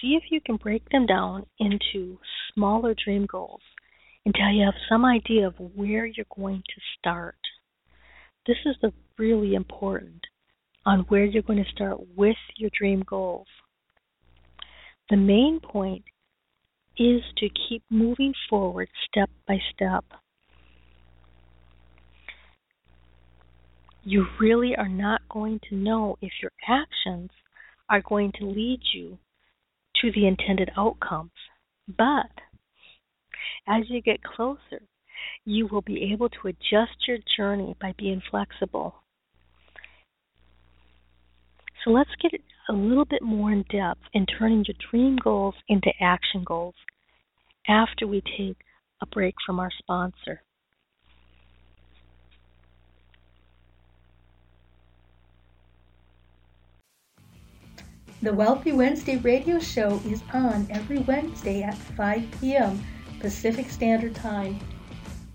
See 0.00 0.14
if 0.14 0.30
you 0.30 0.40
can 0.40 0.56
break 0.56 0.88
them 0.90 1.06
down 1.06 1.46
into 1.58 2.18
smaller 2.54 2.94
dream 2.94 3.26
goals 3.26 3.60
until 4.24 4.50
you 4.50 4.64
have 4.64 4.74
some 4.88 5.04
idea 5.04 5.46
of 5.46 5.54
where 5.74 6.06
you're 6.06 6.26
going 6.34 6.62
to 6.62 6.80
start. 6.98 7.36
This 8.46 8.58
is 8.64 8.76
the 8.80 8.92
really 9.18 9.54
important 9.54 10.22
on 10.86 11.00
where 11.08 11.24
you're 11.24 11.42
going 11.42 11.62
to 11.62 11.70
start 11.70 11.98
with 12.16 12.36
your 12.56 12.70
dream 12.78 13.02
goals. 13.06 13.46
The 15.10 15.16
main 15.16 15.60
point 15.60 16.04
is 16.98 17.22
to 17.38 17.48
keep 17.48 17.82
moving 17.90 18.34
forward 18.48 18.88
step 19.08 19.30
by 19.46 19.58
step. 19.74 20.04
you 24.08 24.26
really 24.40 24.74
are 24.74 24.88
not 24.88 25.20
going 25.28 25.60
to 25.68 25.76
know 25.76 26.16
if 26.22 26.32
your 26.40 26.52
actions 26.66 27.28
are 27.90 28.00
going 28.00 28.32
to 28.38 28.46
lead 28.46 28.80
you 28.94 29.18
to 30.00 30.10
the 30.12 30.26
intended 30.26 30.70
outcomes. 30.78 31.30
But 31.86 32.30
as 33.66 33.84
you 33.88 34.00
get 34.00 34.22
closer, 34.22 34.80
you 35.44 35.66
will 35.66 35.82
be 35.82 36.10
able 36.10 36.30
to 36.30 36.48
adjust 36.48 37.06
your 37.06 37.18
journey 37.36 37.76
by 37.78 37.92
being 37.98 38.22
flexible. 38.30 39.02
So 41.84 41.90
let's 41.90 42.10
get 42.22 42.32
a 42.68 42.72
little 42.72 43.04
bit 43.04 43.22
more 43.22 43.50
in 43.50 43.64
depth 43.70 44.02
in 44.12 44.26
turning 44.26 44.64
your 44.66 44.76
dream 44.90 45.16
goals 45.16 45.54
into 45.68 45.90
action 46.00 46.44
goals 46.44 46.74
after 47.66 48.06
we 48.06 48.22
take 48.36 48.56
a 49.00 49.06
break 49.06 49.34
from 49.46 49.58
our 49.58 49.70
sponsor. 49.78 50.42
The 58.20 58.32
Wealthy 58.32 58.72
Wednesday 58.72 59.16
radio 59.18 59.60
show 59.60 60.00
is 60.04 60.22
on 60.34 60.66
every 60.70 60.98
Wednesday 60.98 61.62
at 61.62 61.76
5 61.76 62.26
p.m. 62.40 62.84
Pacific 63.20 63.70
Standard 63.70 64.14
Time. 64.16 64.58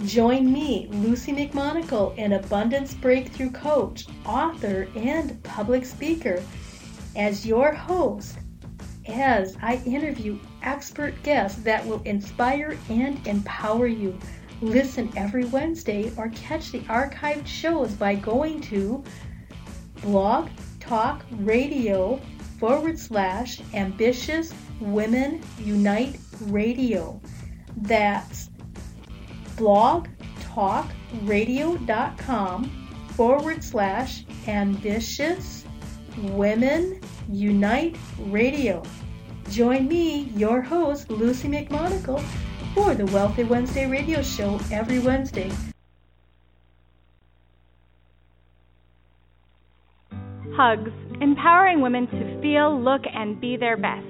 Join 0.06 0.52
me, 0.52 0.89
Luci 0.91 1.34
McMonagle, 1.34 2.13
an 2.17 2.34
abundance 2.34 2.93
breakthrough 2.93 3.52
coach, 3.52 4.06
author, 4.26 4.89
and 4.98 5.41
public 5.43 5.86
speaker, 5.86 6.43
as 7.15 7.45
your 7.45 7.73
host 7.73 8.38
as 9.08 9.58
I 9.62 9.82
interview 9.86 10.39
expert 10.62 11.21
guests 11.23 11.62
that 11.63 11.86
will 11.86 12.02
inspire 12.04 12.78
and 12.89 13.26
empower 13.28 13.88
you. 13.88 14.17
Listen 14.62 15.12
every 15.17 15.45
Wednesday 15.45 16.12
or 16.17 16.30
catch 16.30 16.71
the 16.71 16.80
archived 16.82 17.47
shows 17.47 17.93
by 17.93 18.15
going 18.15 18.62
to 18.62 19.04
Blog 20.02 20.49
Talk 20.80 21.26
Radio 21.39 22.21
forward 22.60 22.97
slash 22.97 23.62
ambitious 23.73 24.54
women 24.80 25.41
unite 25.60 26.17
radio. 26.41 27.19
That's 27.78 28.49
blog 29.58 30.08
talk 30.41 30.88
blogtalkradio.com 31.26 32.88
forward 33.15 33.63
slash 33.63 34.26
ambitious 34.47 35.62
women 36.17 36.99
unite 37.30 37.97
radio. 38.28 38.84
Join 39.49 39.88
me, 39.88 40.32
your 40.36 40.62
host, 40.62 41.08
Luci 41.10 41.49
McMonagle, 41.49 42.23
for 42.73 42.95
the 42.95 43.06
Wealthy 43.08 43.43
Wednesday 43.43 43.89
radio 43.89 44.21
show 44.21 44.60
every 44.71 44.99
Wednesday 44.99 45.52
Hugs, 50.56 50.91
empowering 51.19 51.82
women 51.82 52.06
to 52.06 52.39
feel, 52.39 52.80
look, 52.80 53.02
and 53.12 53.41
be 53.41 53.58
their 53.58 53.76
best. 53.76 54.06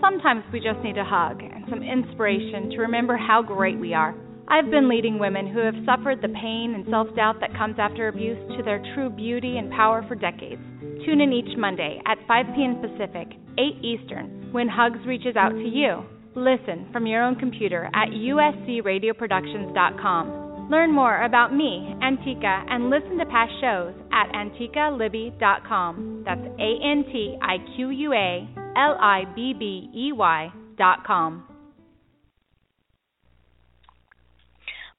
Sometimes 0.00 0.44
we 0.52 0.60
just 0.60 0.78
need 0.84 0.96
a 0.96 1.04
hug 1.04 1.42
and 1.42 1.64
some 1.68 1.82
inspiration 1.82 2.70
to 2.70 2.78
remember 2.78 3.16
how 3.16 3.42
great 3.42 3.76
we 3.80 3.94
are. 3.94 4.14
I've 4.46 4.70
been 4.70 4.88
leading 4.88 5.18
women 5.18 5.48
who 5.48 5.58
have 5.58 5.74
suffered 5.84 6.22
the 6.22 6.28
pain 6.28 6.74
and 6.76 6.86
self 6.88 7.08
doubt 7.16 7.40
that 7.40 7.52
comes 7.58 7.80
after 7.80 8.06
abuse 8.06 8.38
to 8.56 8.62
their 8.62 8.80
true 8.94 9.10
beauty 9.10 9.58
and 9.58 9.72
power 9.72 10.04
for 10.06 10.14
decades. 10.14 10.62
Tune 11.08 11.22
in 11.22 11.32
each 11.32 11.56
Monday 11.56 12.02
at 12.04 12.18
5 12.28 12.46
p.m. 12.54 12.82
Pacific, 12.82 13.28
8 13.56 13.82
Eastern, 13.82 14.52
when 14.52 14.68
Hugs 14.68 14.98
reaches 15.06 15.36
out 15.36 15.52
to 15.52 15.64
you. 15.64 16.04
Listen 16.34 16.86
from 16.92 17.06
your 17.06 17.24
own 17.24 17.36
computer 17.36 17.88
at 17.94 18.10
uscradioproductions.com. 18.10 20.68
Learn 20.70 20.92
more 20.92 21.24
about 21.24 21.54
me, 21.54 21.94
Antiqua, 22.02 22.66
and 22.68 22.90
listen 22.90 23.16
to 23.16 23.24
past 23.24 23.52
shows 23.58 23.94
at 24.12 24.30
antiqualibbey.com. 24.34 26.24
That's 26.26 26.44
A 26.44 26.78
N 26.84 27.04
T 27.10 27.38
I 27.40 27.56
Q 27.74 27.88
U 27.88 28.12
A 28.12 28.46
L 28.76 28.98
I 29.00 29.24
B 29.34 29.54
B 29.58 29.88
E 29.94 30.12
Y.com. 30.12 31.47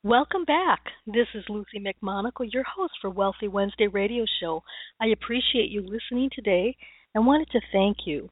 Welcome 0.04 0.46
back. 0.46 0.80
This 1.06 1.28
is 1.36 1.44
Luci 1.50 1.78
McMonagle, 1.78 2.52
your 2.52 2.64
host 2.64 2.94
for 3.02 3.10
Wealthy 3.10 3.48
Wednesday 3.48 3.88
Radio 3.88 4.26
Show. 4.40 4.64
I 5.02 5.08
appreciate 5.08 5.70
you 5.70 5.82
listening 5.82 6.30
today 6.34 6.76
and 7.14 7.26
wanted 7.26 7.50
to 7.52 7.62
thank 7.72 7.98
you. 8.06 8.30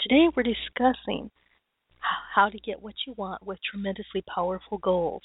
Today 0.00 0.28
we're 0.34 0.42
discussing 0.42 1.30
how 2.34 2.48
to 2.48 2.58
get 2.58 2.82
what 2.82 2.94
you 3.06 3.14
want 3.16 3.44
with 3.46 3.58
tremendously 3.70 4.22
powerful 4.34 4.78
goals 4.78 5.22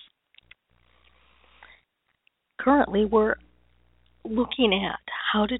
currently 2.67 3.05
we're 3.05 3.35
looking 4.25 4.73
at 4.73 4.99
how 5.31 5.45
to 5.45 5.57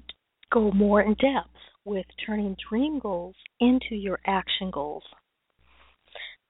go 0.52 0.70
more 0.72 1.00
in 1.00 1.14
depth 1.14 1.48
with 1.86 2.04
turning 2.26 2.54
dream 2.68 2.98
goals 2.98 3.34
into 3.60 3.94
your 3.94 4.18
action 4.26 4.70
goals. 4.70 5.04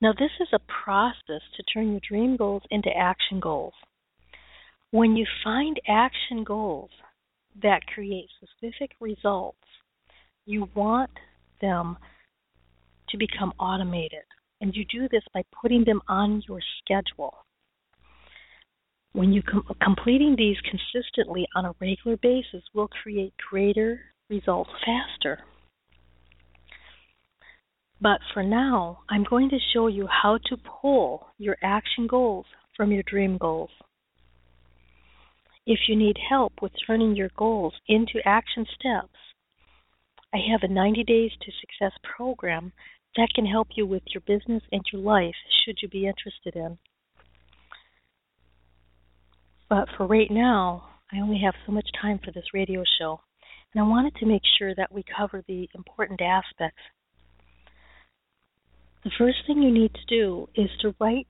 Now, 0.00 0.12
this 0.12 0.30
is 0.40 0.48
a 0.52 0.60
process 0.84 1.42
to 1.56 1.62
turn 1.74 1.90
your 1.90 2.00
dream 2.08 2.36
goals 2.36 2.62
into 2.70 2.90
action 2.96 3.40
goals. 3.40 3.74
When 4.92 5.16
you 5.16 5.26
find 5.42 5.78
action 5.88 6.44
goals 6.44 6.90
that 7.62 7.86
create 7.86 8.28
specific 8.36 8.92
results, 9.00 9.58
you 10.46 10.68
want 10.74 11.10
them 11.60 11.96
to 13.10 13.16
become 13.16 13.52
automated. 13.58 14.24
And 14.60 14.74
you 14.74 14.84
do 14.84 15.08
this 15.08 15.22
by 15.34 15.42
putting 15.60 15.84
them 15.84 16.00
on 16.08 16.42
your 16.48 16.60
schedule. 16.78 17.34
When 19.12 19.32
you 19.32 19.42
com- 19.42 19.66
completing 19.82 20.36
these 20.36 20.56
consistently 20.60 21.46
on 21.56 21.64
a 21.64 21.74
regular 21.80 22.16
basis 22.16 22.62
will 22.72 22.88
create 22.88 23.34
greater 23.50 24.00
results 24.30 24.70
faster. 24.84 25.40
But 28.00 28.20
for 28.32 28.42
now, 28.42 29.00
I'm 29.08 29.24
going 29.28 29.50
to 29.50 29.58
show 29.72 29.88
you 29.88 30.06
how 30.06 30.38
to 30.46 30.56
pull 30.56 31.26
your 31.38 31.56
action 31.62 32.06
goals 32.06 32.46
from 32.76 32.92
your 32.92 33.02
dream 33.02 33.38
goals. 33.38 33.70
If 35.66 35.80
you 35.88 35.96
need 35.96 36.16
help 36.30 36.54
with 36.62 36.72
turning 36.86 37.16
your 37.16 37.30
goals 37.36 37.74
into 37.88 38.20
action 38.24 38.64
steps, 38.74 39.18
I 40.32 40.38
have 40.50 40.60
a 40.62 40.72
90 40.72 41.04
Days 41.04 41.32
to 41.42 41.52
Success 41.60 41.98
program 42.16 42.72
that 43.16 43.30
can 43.34 43.46
help 43.46 43.68
you 43.74 43.86
with 43.86 44.02
your 44.14 44.20
business 44.20 44.62
and 44.70 44.82
your 44.92 45.02
life 45.02 45.34
should 45.64 45.78
you 45.82 45.88
be 45.88 46.06
interested 46.06 46.54
in. 46.54 46.78
But 49.68 49.88
for 49.96 50.06
right 50.06 50.30
now, 50.30 50.88
I 51.12 51.20
only 51.20 51.40
have 51.44 51.54
so 51.66 51.72
much 51.72 51.88
time 52.00 52.20
for 52.24 52.30
this 52.30 52.54
radio 52.54 52.84
show, 52.98 53.20
and 53.74 53.82
I 53.82 53.86
wanted 53.86 54.14
to 54.16 54.26
make 54.26 54.42
sure 54.58 54.74
that 54.74 54.92
we 54.92 55.04
cover 55.16 55.42
the 55.46 55.68
important 55.74 56.20
aspects. 56.20 56.80
The 59.04 59.10
first 59.16 59.38
thing 59.46 59.62
you 59.62 59.70
need 59.70 59.94
to 59.94 60.04
do 60.06 60.48
is 60.54 60.70
to 60.80 60.94
write 61.00 61.26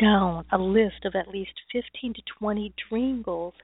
down 0.00 0.44
a 0.50 0.58
list 0.58 1.04
of 1.04 1.14
at 1.14 1.28
least 1.28 1.52
15 1.72 2.14
to 2.14 2.22
20 2.38 2.74
dream 2.88 3.22
goals 3.22 3.54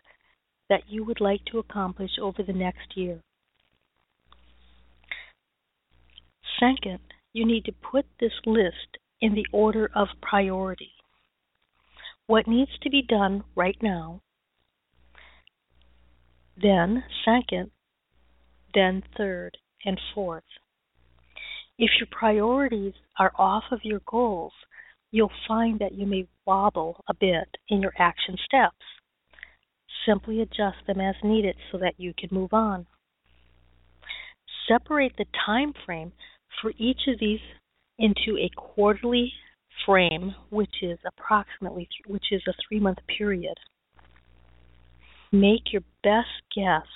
that 0.68 0.82
you 0.88 1.04
would 1.04 1.20
like 1.20 1.44
to 1.46 1.58
accomplish 1.58 2.12
over 2.20 2.42
the 2.42 2.52
next 2.52 2.96
year. 2.96 3.20
Second, 6.60 7.00
you 7.32 7.46
need 7.46 7.64
to 7.64 7.72
put 7.72 8.06
this 8.20 8.32
list 8.46 8.98
in 9.20 9.34
the 9.34 9.46
order 9.52 9.90
of 9.94 10.08
priority 10.20 10.92
what 12.30 12.46
needs 12.46 12.70
to 12.80 12.88
be 12.88 13.02
done 13.02 13.42
right 13.56 13.76
now, 13.82 14.20
then 16.62 17.02
second, 17.24 17.72
then 18.72 19.02
third, 19.16 19.58
and 19.84 20.00
fourth. 20.14 20.44
If 21.82 21.92
your 21.98 22.08
priorities 22.10 22.92
are 23.18 23.32
off 23.38 23.64
of 23.72 23.80
your 23.84 24.02
goals, 24.04 24.52
you'll 25.12 25.32
find 25.48 25.78
that 25.78 25.94
you 25.94 26.04
may 26.04 26.28
wobble 26.44 27.02
a 27.08 27.14
bit 27.14 27.48
in 27.70 27.80
your 27.80 27.94
action 27.98 28.36
steps. 28.44 28.76
Simply 30.06 30.42
adjust 30.42 30.76
them 30.86 31.00
as 31.00 31.14
needed 31.24 31.56
so 31.72 31.78
that 31.78 31.94
you 31.96 32.12
can 32.18 32.28
move 32.32 32.52
on. 32.52 32.86
Separate 34.68 35.14
the 35.16 35.24
time 35.46 35.72
frame 35.86 36.12
for 36.60 36.74
each 36.76 37.00
of 37.08 37.18
these 37.18 37.40
into 37.98 38.36
a 38.38 38.50
quarterly 38.54 39.32
frame, 39.86 40.34
which 40.50 40.82
is 40.82 40.98
approximately 41.06 41.88
which 42.06 42.26
is 42.30 42.42
a 42.46 42.52
three 42.68 42.78
month 42.78 42.98
period. 43.16 43.56
Make 45.32 45.72
your 45.72 45.82
best 46.02 46.28
guess 46.54 46.86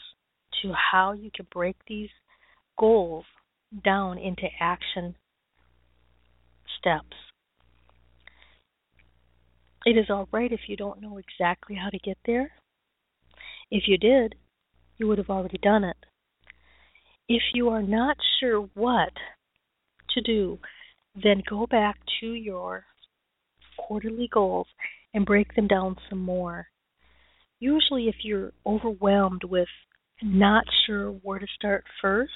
to 0.60 0.74
how 0.74 1.12
you 1.12 1.30
can 1.34 1.46
break 1.50 1.76
these 1.88 2.10
goals 2.78 3.24
down 3.82 4.18
into 4.18 4.46
action 4.60 5.16
steps. 6.78 7.16
It 9.84 9.98
is 9.98 10.06
all 10.08 10.28
right 10.32 10.52
if 10.52 10.60
you 10.68 10.76
don't 10.76 11.00
know 11.00 11.18
exactly 11.18 11.76
how 11.76 11.90
to 11.90 11.98
get 11.98 12.18
there. 12.24 12.52
If 13.70 13.84
you 13.86 13.98
did, 13.98 14.34
you 14.96 15.08
would 15.08 15.18
have 15.18 15.30
already 15.30 15.58
done 15.58 15.84
it. 15.84 15.96
If 17.28 17.42
you 17.52 17.68
are 17.68 17.82
not 17.82 18.16
sure 18.40 18.68
what 18.74 19.12
to 20.14 20.20
do, 20.20 20.58
then 21.22 21.42
go 21.48 21.66
back 21.66 21.98
to 22.20 22.32
your 22.34 22.84
quarterly 23.76 24.28
goals 24.32 24.66
and 25.12 25.26
break 25.26 25.54
them 25.54 25.66
down 25.66 25.96
some 26.08 26.20
more. 26.20 26.68
Usually, 27.60 28.08
if 28.08 28.16
you're 28.22 28.52
overwhelmed 28.66 29.44
with 29.44 29.68
not 30.22 30.64
sure 30.86 31.10
where 31.10 31.38
to 31.38 31.46
start 31.56 31.84
first, 32.00 32.32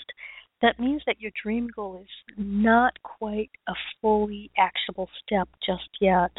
that 0.61 0.81
means 0.81 1.03
that 1.07 1.21
your 1.21 1.31
dream 1.41 1.69
goal 1.75 2.01
is 2.03 2.35
not 2.37 3.01
quite 3.03 3.51
a 3.69 3.75
fully 4.01 4.51
actionable 4.59 5.09
step 5.25 5.49
just 5.65 5.89
yet. 6.01 6.33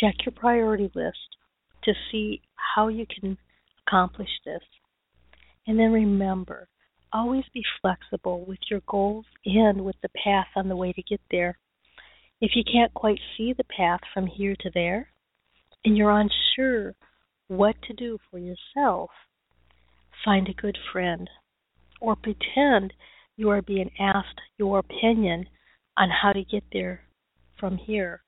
check 0.00 0.14
your 0.26 0.32
priority 0.34 0.90
list 0.94 1.36
to 1.84 1.92
see 2.10 2.40
how 2.56 2.88
you 2.88 3.06
can 3.06 3.38
accomplish 3.86 4.28
this. 4.44 4.62
And 5.66 5.78
then 5.78 5.92
remember, 5.92 6.68
always 7.12 7.44
be 7.54 7.62
flexible 7.80 8.44
with 8.46 8.58
your 8.70 8.80
goals 8.88 9.26
and 9.44 9.84
with 9.84 9.96
the 10.02 10.08
path 10.24 10.48
on 10.56 10.68
the 10.68 10.76
way 10.76 10.92
to 10.92 11.02
get 11.02 11.20
there. 11.30 11.58
If 12.40 12.52
you 12.56 12.64
can't 12.64 12.92
quite 12.94 13.20
see 13.36 13.52
the 13.52 13.64
path 13.64 14.00
from 14.12 14.26
here 14.26 14.56
to 14.60 14.70
there, 14.74 15.08
and 15.84 15.96
you're 15.96 16.10
unsure 16.10 16.94
what 17.48 17.76
to 17.82 17.92
do 17.92 18.18
for 18.30 18.38
yourself, 18.38 19.10
find 20.24 20.48
a 20.48 20.54
good 20.54 20.78
friend 20.92 21.28
or 22.02 22.16
pretend 22.16 22.92
you 23.36 23.48
are 23.48 23.62
being 23.62 23.90
asked 23.98 24.40
your 24.58 24.80
opinion 24.80 25.46
on 25.96 26.10
how 26.10 26.32
to 26.32 26.44
get 26.44 26.64
there 26.72 27.00
from 27.58 27.78
here 27.78 28.22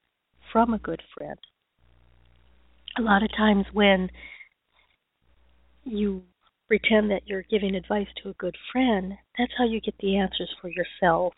from 0.52 0.72
a 0.72 0.78
good 0.78 1.02
friend. 1.16 1.38
A 2.96 3.02
lot 3.02 3.24
of 3.24 3.30
times 3.36 3.66
when 3.72 4.08
you 5.82 6.22
pretend 6.68 7.10
that 7.10 7.22
you're 7.26 7.44
giving 7.50 7.74
advice 7.74 8.06
to 8.22 8.30
a 8.30 8.34
good 8.34 8.56
friend, 8.72 9.14
that's 9.36 9.52
how 9.58 9.64
you 9.64 9.80
get 9.80 9.94
the 10.00 10.16
answers 10.16 10.50
for 10.60 10.68
yourself. 10.68 11.34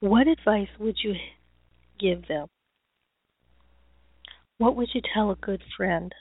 What 0.00 0.26
advice 0.26 0.68
would 0.80 0.96
you 1.02 1.14
give 1.98 2.26
them? 2.26 2.48
What 4.58 4.74
would 4.76 4.88
you 4.92 5.00
tell 5.14 5.30
a 5.30 5.36
good 5.36 5.62
friend? 5.76 6.12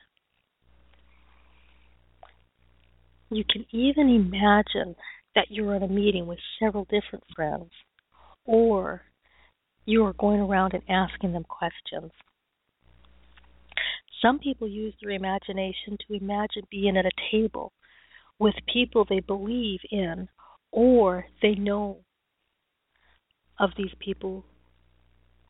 You 3.29 3.43
can 3.49 3.65
even 3.71 4.09
imagine 4.09 4.95
that 5.35 5.47
you're 5.49 5.75
in 5.75 5.83
a 5.83 5.87
meeting 5.87 6.27
with 6.27 6.39
several 6.59 6.85
different 6.85 7.23
friends, 7.35 7.71
or 8.45 9.01
you 9.85 10.05
are 10.05 10.13
going 10.13 10.39
around 10.39 10.73
and 10.73 10.83
asking 10.89 11.33
them 11.33 11.43
questions. 11.43 12.11
Some 14.21 14.39
people 14.39 14.67
use 14.67 14.93
their 15.01 15.11
imagination 15.11 15.97
to 16.07 16.15
imagine 16.15 16.63
being 16.71 16.97
at 16.97 17.05
a 17.05 17.11
table 17.31 17.73
with 18.39 18.55
people 18.71 19.05
they 19.07 19.19
believe 19.19 19.79
in 19.91 20.27
or 20.71 21.25
they 21.41 21.55
know 21.55 21.97
of 23.59 23.69
these 23.77 23.93
people 23.99 24.43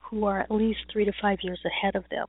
who 0.01 0.25
are 0.25 0.41
at 0.41 0.51
least 0.51 0.79
three 0.91 1.05
to 1.05 1.11
five 1.21 1.39
years 1.41 1.59
ahead 1.65 1.95
of 1.95 2.03
them. 2.09 2.27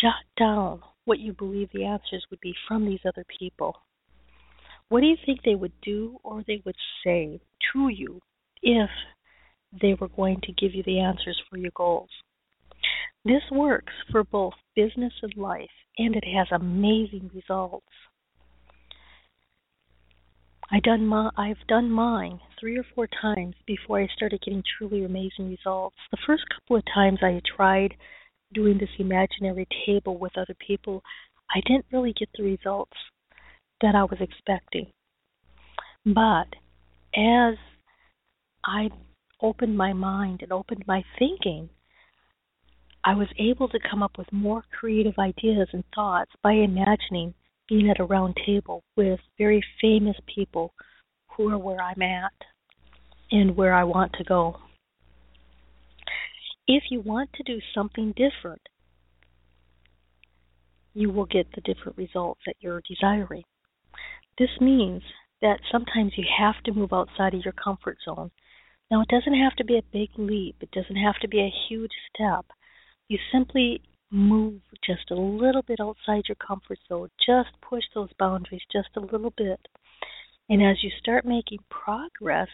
Jot 0.00 0.24
down 0.38 0.82
what 1.08 1.18
you 1.18 1.32
believe 1.32 1.70
the 1.72 1.84
answers 1.84 2.26
would 2.30 2.40
be 2.40 2.54
from 2.68 2.84
these 2.84 3.00
other 3.06 3.24
people. 3.38 3.74
What 4.90 5.00
do 5.00 5.06
you 5.06 5.16
think 5.24 5.40
they 5.42 5.54
would 5.54 5.72
do 5.82 6.18
or 6.22 6.44
they 6.46 6.60
would 6.66 6.76
say 7.02 7.40
to 7.72 7.88
you 7.88 8.20
if 8.62 8.90
they 9.80 9.94
were 9.94 10.08
going 10.08 10.40
to 10.42 10.52
give 10.52 10.74
you 10.74 10.82
the 10.82 11.00
answers 11.00 11.40
for 11.48 11.56
your 11.56 11.72
goals? 11.74 12.10
This 13.24 13.42
works 13.50 13.92
for 14.12 14.22
both 14.22 14.52
business 14.76 15.12
and 15.22 15.34
life, 15.36 15.66
and 15.96 16.14
it 16.14 16.24
has 16.24 16.46
amazing 16.52 17.30
results. 17.34 17.86
I 20.70 20.80
done 20.80 21.06
my, 21.06 21.30
I've 21.38 21.66
done 21.68 21.90
mine 21.90 22.38
three 22.60 22.76
or 22.78 22.84
four 22.94 23.08
times 23.22 23.54
before 23.66 24.00
I 24.00 24.08
started 24.14 24.42
getting 24.44 24.62
truly 24.76 25.04
amazing 25.04 25.48
results. 25.48 25.96
The 26.10 26.18
first 26.26 26.44
couple 26.54 26.76
of 26.76 26.84
times 26.94 27.20
I 27.22 27.40
tried 27.56 27.94
doing 28.52 28.78
this 28.78 28.88
imaginary 28.98 29.66
table 29.86 30.18
with 30.18 30.36
other 30.36 30.56
people, 30.66 31.02
I 31.54 31.60
didn't 31.66 31.86
really 31.92 32.14
get 32.18 32.28
the 32.36 32.44
results 32.44 32.96
that 33.80 33.94
I 33.94 34.04
was 34.04 34.18
expecting. 34.20 34.86
But 36.04 36.48
as 37.14 37.54
I 38.64 38.90
opened 39.40 39.76
my 39.76 39.92
mind 39.92 40.42
and 40.42 40.52
opened 40.52 40.84
my 40.86 41.04
thinking, 41.18 41.68
I 43.04 43.14
was 43.14 43.28
able 43.38 43.68
to 43.68 43.78
come 43.90 44.02
up 44.02 44.18
with 44.18 44.32
more 44.32 44.62
creative 44.78 45.18
ideas 45.18 45.68
and 45.72 45.84
thoughts 45.94 46.30
by 46.42 46.52
imagining 46.52 47.34
being 47.68 47.90
at 47.90 48.00
a 48.00 48.04
round 48.04 48.36
table 48.44 48.82
with 48.96 49.20
very 49.36 49.62
famous 49.80 50.16
people 50.34 50.72
who 51.30 51.50
are 51.50 51.58
where 51.58 51.80
I'm 51.80 52.02
at 52.02 52.32
and 53.30 53.56
where 53.56 53.74
I 53.74 53.84
want 53.84 54.12
to 54.14 54.24
go. 54.24 54.56
If 56.68 56.84
you 56.90 57.00
want 57.00 57.30
to 57.32 57.42
do 57.42 57.60
something 57.74 58.12
different, 58.14 58.60
you 60.92 61.10
will 61.10 61.24
get 61.24 61.46
the 61.54 61.62
different 61.62 61.96
results 61.96 62.42
that 62.44 62.56
you're 62.60 62.82
desiring. 62.86 63.44
This 64.36 64.50
means 64.60 65.02
that 65.40 65.60
sometimes 65.72 66.12
you 66.16 66.24
have 66.38 66.62
to 66.64 66.72
move 66.72 66.92
outside 66.92 67.32
of 67.32 67.42
your 67.42 67.54
comfort 67.54 67.96
zone. 68.04 68.30
Now, 68.90 69.00
it 69.00 69.08
doesn't 69.08 69.40
have 69.40 69.56
to 69.56 69.64
be 69.64 69.78
a 69.78 69.92
big 69.92 70.10
leap, 70.18 70.56
it 70.60 70.70
doesn't 70.72 70.96
have 70.96 71.18
to 71.22 71.28
be 71.28 71.40
a 71.40 71.54
huge 71.68 71.92
step. 72.14 72.44
You 73.08 73.18
simply 73.32 73.80
move 74.10 74.60
just 74.84 75.10
a 75.10 75.14
little 75.14 75.62
bit 75.62 75.80
outside 75.80 76.24
your 76.28 76.36
comfort 76.36 76.78
zone. 76.86 77.08
Just 77.24 77.48
push 77.62 77.84
those 77.94 78.10
boundaries 78.18 78.62
just 78.70 78.88
a 78.96 79.00
little 79.00 79.32
bit. 79.36 79.60
And 80.50 80.62
as 80.62 80.82
you 80.82 80.90
start 80.98 81.24
making 81.24 81.60
progress, 81.70 82.48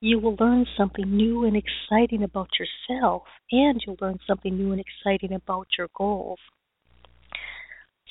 you 0.00 0.18
will 0.18 0.36
learn 0.40 0.64
something 0.76 1.04
new 1.04 1.44
and 1.44 1.56
exciting 1.56 2.22
about 2.22 2.48
yourself, 2.58 3.24
and 3.52 3.82
you'll 3.86 3.98
learn 4.00 4.18
something 4.26 4.56
new 4.56 4.72
and 4.72 4.80
exciting 4.80 5.34
about 5.34 5.66
your 5.76 5.88
goals. 5.94 6.38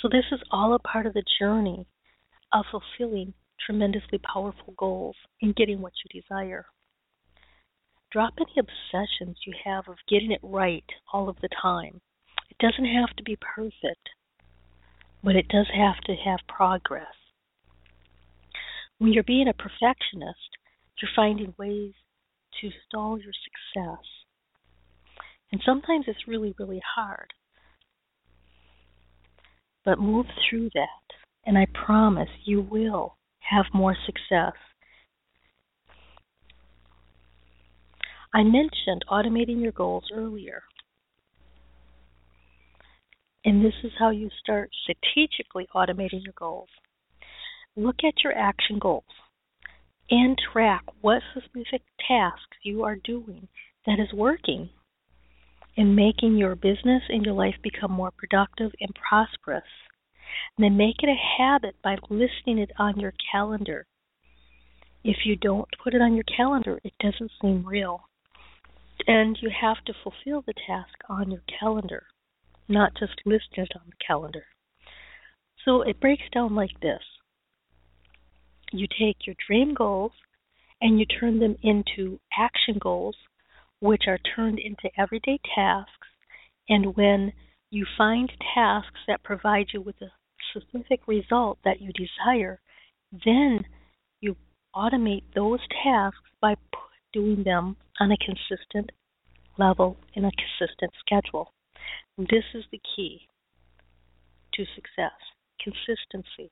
So, 0.01 0.07
this 0.07 0.25
is 0.31 0.39
all 0.51 0.73
a 0.75 0.79
part 0.79 1.07
of 1.07 1.13
the 1.13 1.23
journey 1.39 1.87
of 2.53 2.65
fulfilling 2.71 3.33
tremendously 3.65 4.19
powerful 4.19 4.73
goals 4.77 5.15
and 5.41 5.55
getting 5.55 5.81
what 5.81 5.93
you 6.03 6.21
desire. 6.21 6.65
Drop 8.11 8.33
any 8.39 8.53
obsessions 8.57 9.37
you 9.45 9.53
have 9.65 9.87
of 9.87 9.97
getting 10.07 10.31
it 10.31 10.39
right 10.43 10.85
all 11.11 11.27
of 11.27 11.37
the 11.41 11.49
time. 11.61 11.99
It 12.49 12.57
doesn't 12.59 12.85
have 12.85 13.15
to 13.17 13.23
be 13.23 13.37
perfect, 13.37 14.09
but 15.23 15.35
it 15.35 15.47
does 15.47 15.67
have 15.75 15.99
to 16.05 16.15
have 16.15 16.39
progress. 16.47 17.05
When 18.99 19.13
you're 19.13 19.23
being 19.23 19.47
a 19.47 19.53
perfectionist, 19.53 20.57
you're 21.01 21.11
finding 21.15 21.53
ways 21.57 21.93
to 22.61 22.69
stall 22.87 23.17
your 23.19 23.33
success. 23.33 24.03
And 25.51 25.61
sometimes 25.65 26.05
it's 26.07 26.27
really, 26.27 26.53
really 26.59 26.81
hard. 26.95 27.33
But 29.85 29.99
move 29.99 30.27
through 30.49 30.69
that, 30.75 31.15
and 31.45 31.57
I 31.57 31.65
promise 31.73 32.29
you 32.45 32.61
will 32.61 33.17
have 33.39 33.65
more 33.73 33.95
success. 34.05 34.53
I 38.33 38.43
mentioned 38.43 39.05
automating 39.09 39.61
your 39.61 39.71
goals 39.71 40.05
earlier. 40.13 40.63
And 43.45 43.65
this 43.65 43.73
is 43.83 43.91
how 43.97 44.11
you 44.11 44.29
start 44.39 44.69
strategically 44.83 45.67
automating 45.73 46.23
your 46.23 46.33
goals. 46.37 46.69
Look 47.75 48.03
at 48.05 48.21
your 48.23 48.33
action 48.33 48.77
goals 48.77 49.05
and 50.09 50.37
track 50.51 50.83
what 51.01 51.21
specific 51.31 51.81
tasks 52.07 52.57
you 52.63 52.83
are 52.83 52.95
doing 52.95 53.47
that 53.85 53.99
is 53.99 54.13
working 54.13 54.69
and 55.77 55.95
making 55.95 56.35
your 56.35 56.55
business 56.55 57.03
and 57.09 57.23
your 57.23 57.33
life 57.33 57.55
become 57.63 57.91
more 57.91 58.11
productive 58.11 58.71
and 58.81 58.91
prosperous. 58.95 59.63
And 60.57 60.63
then 60.63 60.77
make 60.77 60.97
it 61.01 61.09
a 61.09 61.41
habit 61.41 61.75
by 61.83 61.95
listing 62.09 62.59
it 62.59 62.71
on 62.77 62.99
your 62.99 63.13
calendar. 63.31 63.85
If 65.03 65.17
you 65.25 65.35
don't 65.35 65.69
put 65.81 65.93
it 65.93 66.01
on 66.01 66.15
your 66.15 66.25
calendar, 66.25 66.79
it 66.83 66.93
doesn't 66.99 67.31
seem 67.41 67.65
real. 67.65 68.01
And 69.07 69.37
you 69.41 69.49
have 69.61 69.83
to 69.85 69.93
fulfill 70.03 70.43
the 70.45 70.53
task 70.67 70.93
on 71.07 71.31
your 71.31 71.43
calendar, 71.59 72.03
not 72.67 72.91
just 72.99 73.13
list 73.25 73.47
it 73.53 73.69
on 73.75 73.83
the 73.87 74.05
calendar. 74.05 74.43
So 75.63 75.81
it 75.81 76.01
breaks 76.01 76.29
down 76.33 76.55
like 76.55 76.79
this 76.81 77.01
you 78.71 78.87
take 78.87 79.25
your 79.25 79.35
dream 79.47 79.73
goals 79.73 80.11
and 80.81 80.99
you 80.99 81.05
turn 81.05 81.39
them 81.39 81.55
into 81.63 82.19
action 82.37 82.77
goals, 82.79 83.15
which 83.79 84.03
are 84.07 84.19
turned 84.35 84.59
into 84.59 84.89
everyday 84.97 85.39
tasks. 85.55 86.07
And 86.67 86.95
when 86.95 87.33
you 87.71 87.85
find 87.97 88.31
tasks 88.53 88.99
that 89.07 89.23
provide 89.23 89.67
you 89.73 89.81
with 89.81 89.95
a 90.01 90.11
specific 90.51 91.01
result 91.07 91.59
that 91.63 91.81
you 91.81 91.91
desire, 91.93 92.59
then 93.25 93.65
you 94.21 94.35
automate 94.75 95.23
those 95.35 95.59
tasks 95.83 96.29
by 96.41 96.55
doing 97.13 97.43
them 97.43 97.75
on 97.99 98.11
a 98.11 98.17
consistent 98.17 98.91
level 99.57 99.97
in 100.13 100.25
a 100.25 100.31
consistent 100.31 100.91
schedule. 100.99 101.53
This 102.17 102.43
is 102.53 102.63
the 102.71 102.79
key 102.95 103.27
to 104.53 104.65
success 104.75 105.11
consistency. 105.61 106.51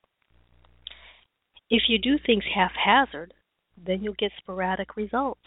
If 1.70 1.82
you 1.88 1.98
do 1.98 2.16
things 2.24 2.44
haphazard, 2.54 3.34
then 3.76 4.02
you'll 4.02 4.14
get 4.18 4.32
sporadic 4.38 4.96
results. 4.96 5.40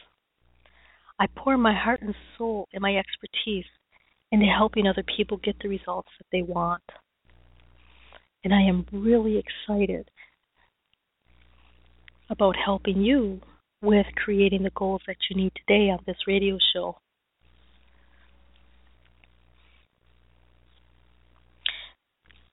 I 1.20 1.28
pour 1.36 1.58
my 1.58 1.74
heart 1.74 2.02
and 2.02 2.16
soul 2.38 2.68
and 2.74 2.82
my 2.82 2.96
expertise 2.96 3.66
into 4.32 4.46
helping 4.46 4.88
other 4.88 5.04
people 5.04 5.38
get 5.38 5.56
the 5.62 5.70
results 5.70 6.10
that 6.18 6.28
they 6.32 6.42
want. 6.42 6.84
And 8.44 8.54
I 8.54 8.62
am 8.62 8.86
really 8.92 9.38
excited 9.38 10.10
about 12.30 12.56
helping 12.56 13.02
you 13.02 13.42
with 13.82 14.06
creating 14.16 14.64
the 14.64 14.72
goals 14.72 15.02
that 15.08 15.18
you 15.30 15.36
need 15.36 15.52
today 15.56 15.90
on 15.90 16.00
this 16.06 16.18
radio 16.28 16.58
show. 16.74 16.98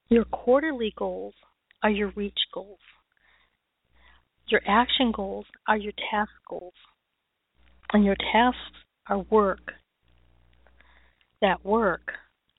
Your 0.08 0.24
quarterly 0.24 0.92
goals 0.96 1.34
are 1.82 1.90
your 1.90 2.10
reach 2.16 2.38
goals. 2.52 2.78
Your 4.48 4.62
action 4.66 5.12
goals 5.12 5.44
are 5.66 5.76
your 5.76 5.92
task 6.10 6.32
goals. 6.48 6.72
And 7.92 8.02
your 8.02 8.16
tasks 8.32 8.78
are 9.06 9.18
work. 9.18 9.72
That 11.42 11.64
work 11.64 12.12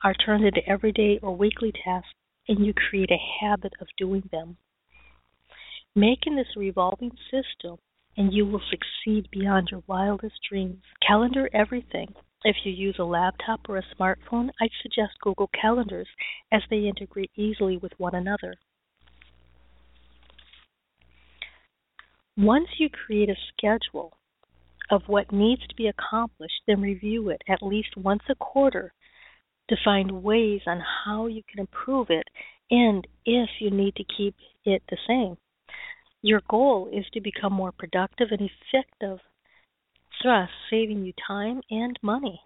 are 0.04 0.14
turned 0.14 0.46
into 0.46 0.62
everyday 0.68 1.20
or 1.22 1.36
weekly 1.36 1.72
tasks, 1.84 2.14
and 2.48 2.64
you 2.64 2.74
create 2.74 3.10
a 3.12 3.46
habit 3.46 3.74
of 3.82 3.88
doing 3.98 4.30
them. 4.32 4.58
Making 5.96 6.36
this 6.36 6.56
revolving 6.56 7.12
system, 7.32 7.78
and 8.16 8.32
you 8.32 8.46
will 8.46 8.62
succeed 8.70 9.28
beyond 9.32 9.70
your 9.72 9.84
wildest 9.88 10.36
dreams. 10.48 10.84
Calendar 11.06 11.50
everything. 11.54 12.14
If 12.44 12.56
you 12.64 12.72
use 12.72 12.98
a 13.00 13.04
laptop 13.04 13.62
or 13.68 13.78
a 13.78 13.96
smartphone, 13.96 14.50
I'd 14.62 14.70
suggest 14.82 15.20
Google 15.22 15.50
Calendars 15.60 16.08
as 16.52 16.62
they 16.70 16.88
integrate 16.88 17.32
easily 17.36 17.78
with 17.78 17.94
one 17.98 18.14
another. 18.14 18.56
Once 22.38 22.68
you 22.78 22.90
create 22.90 23.30
a 23.30 23.36
schedule 23.52 24.18
of 24.90 25.02
what 25.08 25.32
needs 25.32 25.66
to 25.68 25.76
be 25.76 25.88
accomplished, 25.88 26.62
then 26.68 26.82
review 26.82 27.30
it 27.30 27.42
at 27.48 27.62
least 27.62 27.96
once 27.98 28.24
a 28.30 28.36
quarter 28.36 28.94
to 29.70 29.76
find 29.84 30.24
ways 30.24 30.62
on 30.66 30.82
how 31.06 31.28
you 31.28 31.42
can 31.50 31.60
improve 31.60 32.08
it 32.10 32.28
and 32.72 33.08
if 33.26 33.50
you 33.60 33.70
need 33.70 33.96
to 33.96 34.04
keep 34.18 34.36
it 34.66 34.82
the 34.90 34.98
same. 35.08 35.38
Your 36.22 36.42
goal 36.50 36.90
is 36.92 37.06
to 37.14 37.22
become 37.22 37.54
more 37.54 37.72
productive 37.72 38.30
and 38.32 38.42
effective, 38.42 39.20
thus 40.24 40.50
saving 40.70 41.06
you 41.06 41.14
time 41.26 41.62
and 41.70 41.98
money. 42.02 42.42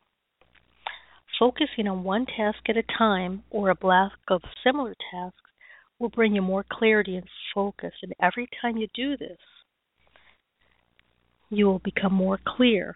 Focusing 1.39 1.87
on 1.87 2.03
one 2.03 2.25
task 2.25 2.59
at 2.69 2.77
a 2.77 2.83
time 2.97 3.43
or 3.49 3.69
a 3.69 3.75
block 3.75 4.13
of 4.27 4.41
similar 4.63 4.95
tasks 5.11 5.37
will 5.99 6.09
bring 6.09 6.35
you 6.35 6.41
more 6.41 6.65
clarity 6.71 7.15
and 7.15 7.27
focus, 7.53 7.93
and 8.03 8.13
every 8.21 8.47
time 8.61 8.77
you 8.77 8.87
do 8.93 9.17
this, 9.17 9.37
you 11.55 11.65
will 11.65 11.79
become 11.79 12.13
more 12.13 12.39
clear. 12.45 12.95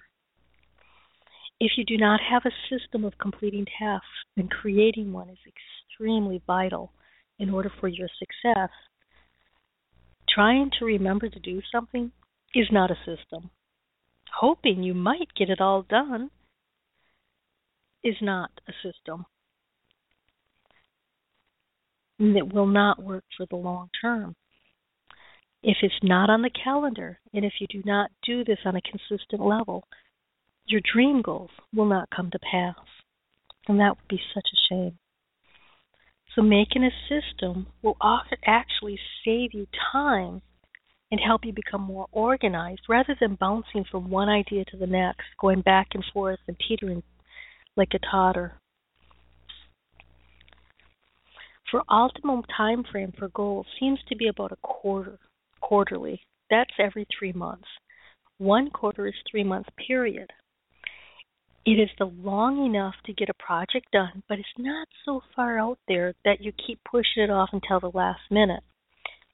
If 1.59 1.71
you 1.77 1.85
do 1.85 1.97
not 1.97 2.19
have 2.29 2.43
a 2.45 2.51
system 2.69 3.03
of 3.03 3.17
completing 3.17 3.65
tasks, 3.79 4.05
then 4.35 4.47
creating 4.47 5.11
one 5.11 5.29
is 5.29 5.37
extremely 5.47 6.41
vital 6.45 6.91
in 7.39 7.49
order 7.49 7.71
for 7.79 7.87
your 7.87 8.09
success. 8.19 8.69
Trying 10.29 10.71
to 10.77 10.85
remember 10.85 11.29
to 11.29 11.39
do 11.39 11.61
something 11.71 12.11
is 12.53 12.67
not 12.71 12.91
a 12.91 12.97
system. 12.97 13.49
Hoping 14.39 14.83
you 14.83 14.93
might 14.93 15.33
get 15.35 15.49
it 15.49 15.61
all 15.61 15.81
done 15.81 16.29
is 18.03 18.15
not 18.21 18.51
a 18.67 18.73
system. 18.83 19.25
And 22.19 22.37
it 22.37 22.53
will 22.53 22.67
not 22.67 23.01
work 23.01 23.23
for 23.35 23.45
the 23.49 23.55
long 23.55 23.89
term. 24.01 24.35
If 25.63 25.77
it's 25.81 26.03
not 26.03 26.29
on 26.29 26.43
the 26.43 26.51
calendar, 26.51 27.19
and 27.33 27.43
if 27.43 27.53
you 27.59 27.67
do 27.67 27.81
not 27.83 28.11
do 28.25 28.43
this 28.43 28.59
on 28.65 28.75
a 28.75 28.81
consistent 28.81 29.41
level, 29.41 29.83
your 30.65 30.81
dream 30.93 31.21
goals 31.21 31.49
will 31.73 31.85
not 31.85 32.09
come 32.15 32.29
to 32.31 32.39
pass. 32.39 32.75
And 33.67 33.79
that 33.79 33.97
would 33.97 34.07
be 34.07 34.21
such 34.33 34.45
a 34.45 34.73
shame. 34.73 34.99
So 36.35 36.41
making 36.41 36.83
a 36.83 36.91
system 37.09 37.67
will 37.81 37.97
actually 38.45 38.99
save 39.25 39.53
you 39.53 39.65
time 39.91 40.41
and 41.09 41.19
help 41.19 41.41
you 41.43 41.53
become 41.53 41.81
more 41.81 42.07
organized 42.11 42.81
rather 42.87 43.15
than 43.19 43.35
bouncing 43.35 43.85
from 43.89 44.09
one 44.09 44.29
idea 44.29 44.63
to 44.65 44.77
the 44.77 44.85
next, 44.85 45.25
going 45.39 45.61
back 45.61 45.87
and 45.93 46.03
forth 46.13 46.39
and 46.47 46.57
teetering 46.67 47.01
like 47.75 47.93
a 47.93 47.99
totter. 47.99 48.59
For 51.71 51.83
optimum 51.89 52.43
time 52.55 52.83
frame 52.89 53.13
for 53.17 53.29
goals 53.29 53.65
seems 53.79 53.99
to 54.09 54.15
be 54.15 54.27
about 54.27 54.51
a 54.51 54.57
quarter, 54.57 55.19
quarterly. 55.61 56.21
That's 56.49 56.73
every 56.79 57.07
three 57.17 57.33
months. 57.33 57.67
One 58.37 58.69
quarter 58.69 59.07
is 59.07 59.15
three 59.29 59.43
month 59.43 59.67
period. 59.87 60.29
It 61.65 61.79
is 61.81 61.89
the 61.99 62.05
long 62.05 62.65
enough 62.65 62.95
to 63.05 63.13
get 63.13 63.29
a 63.29 63.33
project 63.33 63.91
done, 63.91 64.23
but 64.29 64.39
it's 64.39 64.47
not 64.57 64.87
so 65.03 65.21
far 65.35 65.59
out 65.59 65.79
there 65.87 66.13
that 66.23 66.39
you 66.39 66.53
keep 66.65 66.79
pushing 66.89 67.23
it 67.23 67.29
off 67.29 67.49
until 67.51 67.79
the 67.79 67.97
last 67.97 68.21
minute. 68.31 68.63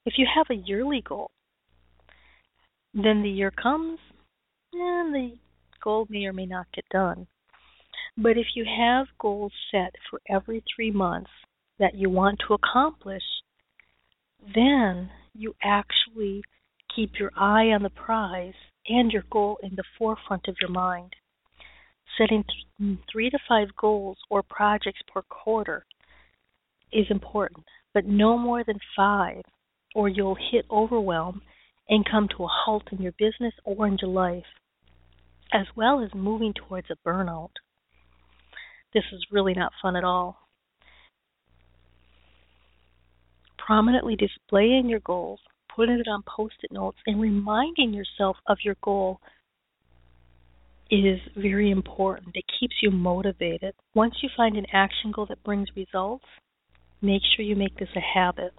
If 0.04 0.14
you 0.16 0.26
have 0.34 0.46
a 0.50 0.60
yearly 0.66 1.00
goal, 1.00 1.30
then 2.92 3.22
the 3.22 3.30
year 3.30 3.50
comes 3.50 3.98
and 4.72 5.14
the 5.14 5.36
goal 5.82 6.06
may 6.08 6.26
or 6.26 6.32
may 6.32 6.46
not 6.46 6.66
get 6.74 6.84
done. 6.90 7.26
But 8.16 8.36
if 8.36 8.46
you 8.54 8.64
have 8.64 9.06
goals 9.20 9.52
set 9.70 9.94
for 10.10 10.20
every 10.28 10.62
three 10.74 10.90
months 10.90 11.30
that 11.78 11.94
you 11.94 12.10
want 12.10 12.40
to 12.46 12.54
accomplish, 12.54 13.22
then 14.54 15.10
you 15.34 15.54
actually 15.62 16.42
keep 16.94 17.18
your 17.18 17.30
eye 17.36 17.66
on 17.72 17.82
the 17.82 17.90
prize 17.90 18.54
and 18.88 19.10
your 19.10 19.24
goal 19.30 19.58
in 19.62 19.74
the 19.76 19.84
forefront 19.98 20.46
of 20.48 20.56
your 20.60 20.70
mind 20.70 21.14
setting 22.18 22.44
th- 22.44 22.66
mm, 22.80 22.98
three 23.10 23.30
to 23.30 23.38
five 23.48 23.68
goals 23.76 24.18
or 24.30 24.42
projects 24.42 25.00
per 25.12 25.22
quarter 25.22 25.84
is 26.92 27.06
important, 27.10 27.64
but 27.92 28.06
no 28.06 28.38
more 28.38 28.62
than 28.64 28.78
five, 28.96 29.42
or 29.94 30.08
you'll 30.08 30.36
hit 30.50 30.64
overwhelm 30.70 31.42
and 31.88 32.08
come 32.08 32.28
to 32.28 32.44
a 32.44 32.48
halt 32.48 32.84
in 32.92 33.00
your 33.00 33.12
business 33.18 33.54
or 33.64 33.86
in 33.86 33.98
your 34.00 34.10
life, 34.10 34.44
as 35.52 35.66
well 35.76 36.02
as 36.02 36.10
moving 36.14 36.52
towards 36.54 36.88
a 36.90 37.08
burnout. 37.08 37.50
This 38.92 39.04
is 39.12 39.26
really 39.30 39.54
not 39.54 39.72
fun 39.82 39.96
at 39.96 40.04
all. 40.04 40.43
Prominently 43.66 44.14
displaying 44.14 44.88
your 44.88 45.00
goals, 45.00 45.40
putting 45.74 45.98
it 45.98 46.08
on 46.08 46.22
post 46.22 46.56
it 46.62 46.70
notes, 46.70 46.98
and 47.06 47.20
reminding 47.20 47.94
yourself 47.94 48.36
of 48.46 48.58
your 48.62 48.76
goal 48.82 49.20
is 50.90 51.18
very 51.34 51.70
important. 51.70 52.36
It 52.36 52.44
keeps 52.60 52.74
you 52.82 52.90
motivated. 52.90 53.74
Once 53.94 54.16
you 54.22 54.28
find 54.36 54.56
an 54.56 54.66
action 54.72 55.12
goal 55.12 55.26
that 55.30 55.42
brings 55.44 55.68
results, 55.74 56.26
make 57.00 57.22
sure 57.34 57.44
you 57.44 57.56
make 57.56 57.78
this 57.78 57.88
a 57.96 58.00
habit. 58.00 58.52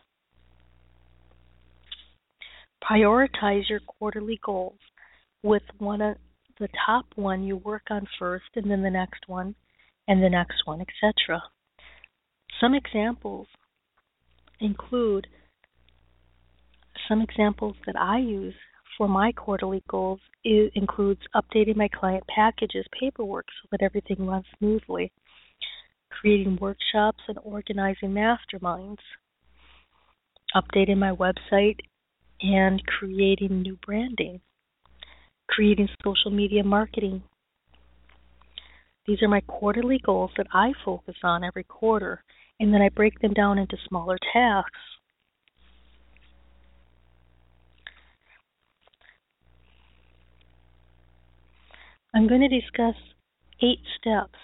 Prioritize 2.84 3.70
your 3.70 3.82
quarterly 3.82 4.39
goals 4.43 4.80
with 5.43 5.64
one 5.78 6.01
of 6.01 6.18
the 6.60 6.68
top 6.86 7.06
one 7.16 7.43
you 7.43 7.58
work 7.58 7.84
on 7.91 8.08
first 8.18 8.45
and 8.56 8.72
then 8.72 8.82
the 8.82 8.89
next 8.89 9.28
one 9.28 9.53
and 10.08 10.24
the 10.24 10.30
next 10.30 10.64
one, 10.66 10.82
etc. 10.82 11.41
Some 12.60 12.74
examples 12.74 13.47
include 14.60 15.28
some 17.08 17.22
examples 17.22 17.76
that 17.86 17.95
I 17.99 18.20
use 18.20 18.56
for 18.97 19.08
my 19.08 19.32
quarterly 19.32 19.84
goals. 19.89 20.20
It 20.43 20.72
includes 20.76 21.22
updating 21.36 21.76
my 21.76 21.88
client 21.88 22.24
packages 22.34 22.86
paperwork 22.99 23.45
so 23.62 23.68
that 23.72 23.82
everything 23.82 24.26
runs 24.26 24.45
smoothly, 24.58 25.12
creating 26.10 26.58
workshops 26.60 27.20
and 27.28 27.38
organizing 27.43 28.12
masterminds, 28.12 28.97
updating 30.56 30.97
my 30.97 31.12
website 31.12 31.80
and 32.41 32.82
creating 32.86 33.62
new 33.62 33.78
branding, 33.86 34.41
creating 35.47 35.89
social 36.03 36.32
media 36.32 36.64
marketing. 36.64 37.24
These 39.08 39.22
are 39.22 39.28
my 39.28 39.41
quarterly 39.41 39.99
goals 40.03 40.32
that 40.38 40.47
I 40.51 40.72
focus 40.84 41.16
on 41.24 41.43
every 41.43 41.64
quarter, 41.64 42.24
and 42.60 42.74
then 42.74 42.82
I 42.82 42.89
break 42.89 43.20
them 43.20 43.34
down 43.34 43.58
into 43.58 43.78
smaller 43.88 44.18
tasks 44.34 44.80
I'm 52.16 52.30
going 52.30 52.39
to 52.39 52.62
discuss 52.62 52.95
eight 53.62 53.82
steps 53.99 54.39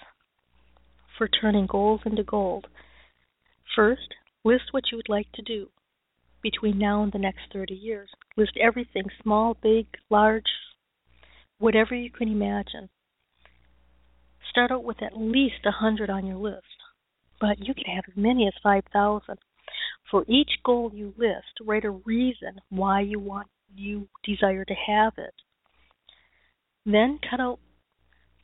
for 1.16 1.26
turning 1.26 1.66
goals 1.66 2.02
into 2.04 2.22
gold. 2.22 2.66
First, 3.74 4.14
list 4.44 4.64
what 4.72 4.84
you 4.92 4.98
would 4.98 5.08
like 5.08 5.32
to 5.32 5.42
do 5.42 5.68
between 6.42 6.78
now 6.78 7.02
and 7.02 7.10
the 7.10 7.18
next 7.18 7.40
30 7.50 7.72
years. 7.72 8.10
List 8.36 8.58
everything 8.60 9.04
small, 9.22 9.56
big, 9.62 9.86
large, 10.10 10.44
whatever 11.58 11.94
you 11.94 12.10
can 12.10 12.28
imagine. 12.28 12.90
Start 14.50 14.70
out 14.70 14.84
with 14.84 15.02
at 15.02 15.16
least 15.16 15.64
a 15.64 15.68
100 15.70 16.10
on 16.10 16.26
your 16.26 16.36
list, 16.36 16.66
but 17.42 17.58
you 17.58 17.74
can 17.74 17.92
have 17.92 18.04
as 18.08 18.16
many 18.16 18.46
as 18.46 18.54
5,000. 18.62 19.36
For 20.08 20.24
each 20.28 20.50
goal 20.64 20.92
you 20.94 21.12
list, 21.18 21.66
write 21.66 21.84
a 21.84 21.90
reason 21.90 22.60
why 22.70 23.00
you 23.00 23.18
want 23.18 23.48
you 23.74 24.06
desire 24.22 24.64
to 24.64 24.74
have 24.86 25.14
it. 25.18 25.34
Then 26.86 27.18
cut 27.28 27.40
out 27.40 27.58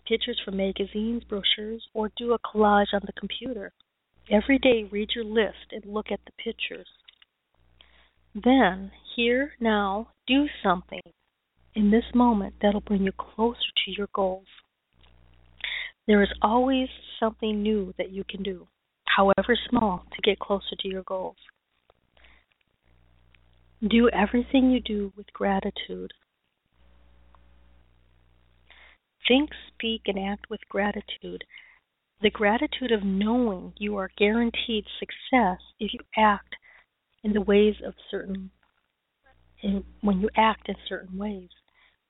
pictures 0.07 0.41
from 0.45 0.57
magazines, 0.57 1.23
brochures, 1.23 1.87
or 1.95 2.11
do 2.17 2.33
a 2.33 2.39
collage 2.41 2.93
on 2.93 3.03
the 3.07 3.13
computer. 3.13 3.73
Every 4.33 4.59
day, 4.59 4.89
read 4.91 5.11
your 5.15 5.25
list 5.25 5.71
and 5.71 5.85
look 5.85 6.07
at 6.11 6.21
the 6.27 6.33
pictures. 6.43 6.89
Then, 8.35 8.91
here, 9.15 9.53
now, 9.61 10.09
do 10.27 10.47
something 10.61 11.03
in 11.75 11.93
this 11.93 12.05
moment 12.15 12.55
that'll 12.61 12.81
bring 12.81 13.05
you 13.05 13.13
closer 13.13 13.71
to 13.85 13.93
your 13.97 14.09
goals. 14.13 14.47
There 16.09 16.23
is 16.23 16.33
always 16.43 16.89
something 17.21 17.63
new 17.63 17.95
that 17.97 18.11
you 18.11 18.25
can 18.29 18.43
do. 18.43 18.67
However 19.19 19.59
small, 19.69 20.05
to 20.15 20.23
get 20.23 20.39
closer 20.39 20.77
to 20.79 20.87
your 20.87 21.03
goals. 21.03 21.37
Do 23.87 24.09
everything 24.11 24.71
you 24.71 24.79
do 24.79 25.13
with 25.17 25.27
gratitude. 25.33 26.13
Think, 29.27 29.51
speak, 29.75 30.03
and 30.07 30.21
act 30.21 30.49
with 30.49 30.61
gratitude. 30.69 31.43
The 32.23 32.31
gratitude 32.31 32.93
of 32.93 33.03
knowing 33.03 33.73
you 33.77 33.97
are 33.97 34.11
guaranteed 34.17 34.85
success 35.01 35.59
if 35.81 35.93
you 35.93 36.01
act 36.17 36.55
in 37.25 37.33
the 37.33 37.41
ways 37.41 37.75
of 37.85 37.95
certain, 38.13 38.51
in, 39.65 39.83
when 40.01 40.21
you 40.21 40.31
act 40.37 40.69
in 40.69 40.77
certain 40.89 41.19
ways. 41.19 41.51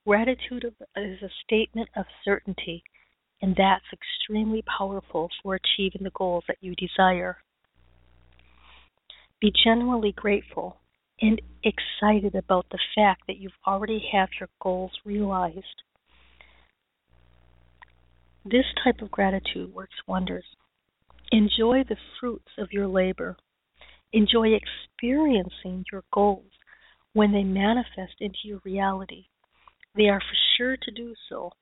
Gratitude 0.07 0.67
is 0.97 1.23
a 1.23 1.31
statement 1.43 1.89
of 1.97 2.05
certainty, 2.23 2.83
and 3.41 3.55
that's 3.57 3.85
extremely 3.93 4.63
powerful 4.63 5.29
for 5.43 5.55
achieving 5.55 6.03
the 6.03 6.11
goals 6.11 6.45
that 6.49 6.59
you 6.61 6.75
desire. 6.75 7.39
Be 9.41 9.53
genuinely 9.65 10.13
grateful 10.13 10.79
and 11.21 11.41
excited 11.63 12.35
about 12.35 12.67
the 12.71 12.79
fact 12.95 13.23
that 13.27 13.39
you've 13.39 13.53
already 13.67 14.05
have 14.13 14.29
your 14.39 14.49
goals 14.61 14.93
realized. 15.05 15.83
This 18.45 18.65
type 18.83 19.03
of 19.03 19.11
gratitude 19.11 19.75
works 19.75 19.97
wonders. 20.07 20.45
Enjoy 21.31 21.85
the 21.89 21.97
fruits 22.19 22.51
of 22.57 22.73
your 22.73 22.87
labor. 22.87 23.37
Enjoy 24.13 24.49
experiencing 24.55 25.85
your 25.93 26.03
goals 26.13 26.51
when 27.13 27.33
they 27.33 27.43
manifest 27.43 28.15
into 28.21 28.39
your 28.45 28.61
reality. 28.65 29.27
They 29.95 30.09
are 30.09 30.21
for 30.21 30.37
sure 30.57 30.77
to 30.77 30.91
do 30.91 31.15
so. 31.29 31.53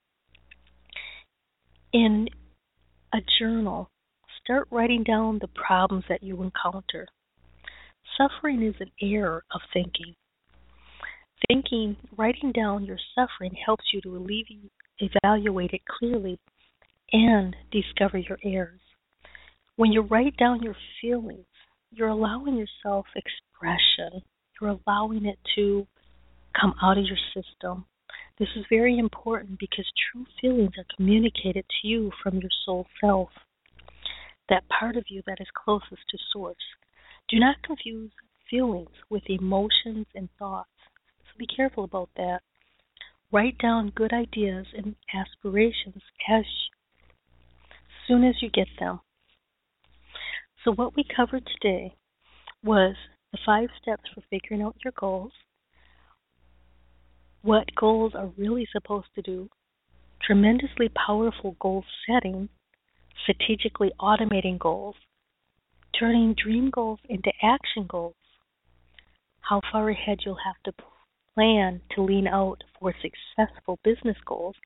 In 1.97 2.29
a 3.15 3.21
journal, 3.39 3.89
start 4.43 4.69
writing 4.71 5.03
down 5.03 5.39
the 5.41 5.49
problems 5.49 6.05
that 6.11 6.23
you 6.23 6.43
encounter. 6.43 7.07
Suffering 8.19 8.63
is 8.63 8.75
an 8.81 8.91
error 9.01 9.45
of 9.51 9.63
thinking. 9.73 10.15
Thinking, 11.49 11.97
writing 12.15 12.53
down 12.53 12.85
your 12.85 12.99
suffering 13.15 13.55
helps 13.65 13.85
you 13.95 14.03
to 14.03 14.27
evaluate 14.99 15.71
it 15.71 15.81
clearly 15.99 16.39
and 17.15 17.57
discover 17.73 18.19
your 18.19 18.39
errors. 18.45 18.83
When 19.77 19.91
you 19.91 20.03
write 20.03 20.37
down 20.37 20.63
your 20.63 20.77
feelings, 21.01 21.47
you're 21.91 22.09
allowing 22.09 22.59
yourself 22.59 23.07
expression. 23.17 24.21
You're 24.61 24.79
allowing 24.87 25.25
it 25.25 25.39
to 25.55 25.87
come 26.61 26.75
out 26.83 26.99
of 26.99 27.07
your 27.07 27.17
system. 27.33 27.87
This 28.39 28.49
is 28.57 28.65
very 28.69 28.99
important 28.99 29.59
because 29.59 29.87
true 30.13 30.27
feelings 30.41 30.73
are 30.79 30.97
communicated 30.97 31.65
to 31.69 31.89
you 31.89 32.13
from 32.23 32.39
your 32.39 32.51
soul 32.65 32.87
self, 33.01 33.31
that 34.49 34.69
part 34.69 34.97
of 34.97 35.05
you 35.09 35.23
that 35.27 35.41
is 35.41 35.47
closest 35.55 36.03
to 36.11 36.19
source. 36.33 36.57
Do 37.29 37.39
not 37.39 37.63
confuse 37.63 38.11
feelings 38.51 38.91
with 39.11 39.23
emotions 39.29 40.07
and 40.15 40.29
thoughts. 40.39 40.71
So 41.25 41.39
be 41.39 41.47
careful 41.47 41.85
about 41.85 42.11
that. 42.17 42.41
Write 43.33 43.59
down 43.59 43.93
good 43.95 44.13
ideas 44.13 44.67
and 44.77 44.95
aspirations 45.13 46.03
as 46.29 46.45
soon 48.07 48.23
as 48.25 48.37
you 48.41 48.51
get 48.51 48.69
them. 48.79 49.01
So, 50.63 50.73
what 50.73 50.97
we 50.97 51.05
covered 51.05 51.47
today 51.47 51.95
was 52.63 52.95
the 53.33 53.39
five 53.45 53.69
steps 53.81 54.05
for 54.15 54.23
figuring 54.31 54.63
out 54.63 54.77
your 54.85 54.93
goals, 54.99 55.33
what 57.47 57.73
goals 57.77 58.13
are 58.17 58.33
really 58.37 58.67
supposed 58.73 59.07
to 59.15 59.23
do, 59.23 59.49
tremendously 60.21 60.91
powerful 61.07 61.57
goal 61.61 61.85
setting, 62.05 62.49
strategically 63.23 63.93
automating 64.01 64.59
goals, 64.59 64.97
turning 65.99 66.35
dream 66.35 66.71
goals 66.71 66.99
into 67.09 67.31
action 67.45 67.87
goals, 67.89 68.17
how 69.43 69.61
far 69.71 69.89
ahead 69.91 70.19
you'll 70.27 70.37
have 70.45 70.61
to 70.65 70.73
plan 71.35 71.81
to 71.95 72.03
lean 72.03 72.27
out 72.27 72.65
for 72.81 72.93
successful 73.01 73.79
business 73.85 74.17
goals, 74.27 74.57